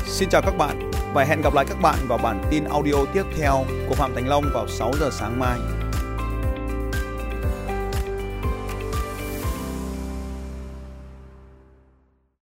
Xin 0.06 0.30
chào 0.30 0.42
các 0.42 0.58
bạn 0.58 0.92
và 1.14 1.24
hẹn 1.24 1.42
gặp 1.42 1.54
lại 1.54 1.66
các 1.70 1.78
bạn 1.82 1.96
vào 2.08 2.18
bản 2.18 2.42
tin 2.52 2.64
audio 2.64 3.06
tiếp 3.14 3.24
theo 3.38 3.66
của 3.90 3.96
Phạm 3.96 4.16
Thành 4.16 4.28
Long 4.28 4.44
vào 4.54 4.68
6 4.68 4.92
giờ 5.00 5.10
sáng 5.12 5.40
mai. 5.40 5.79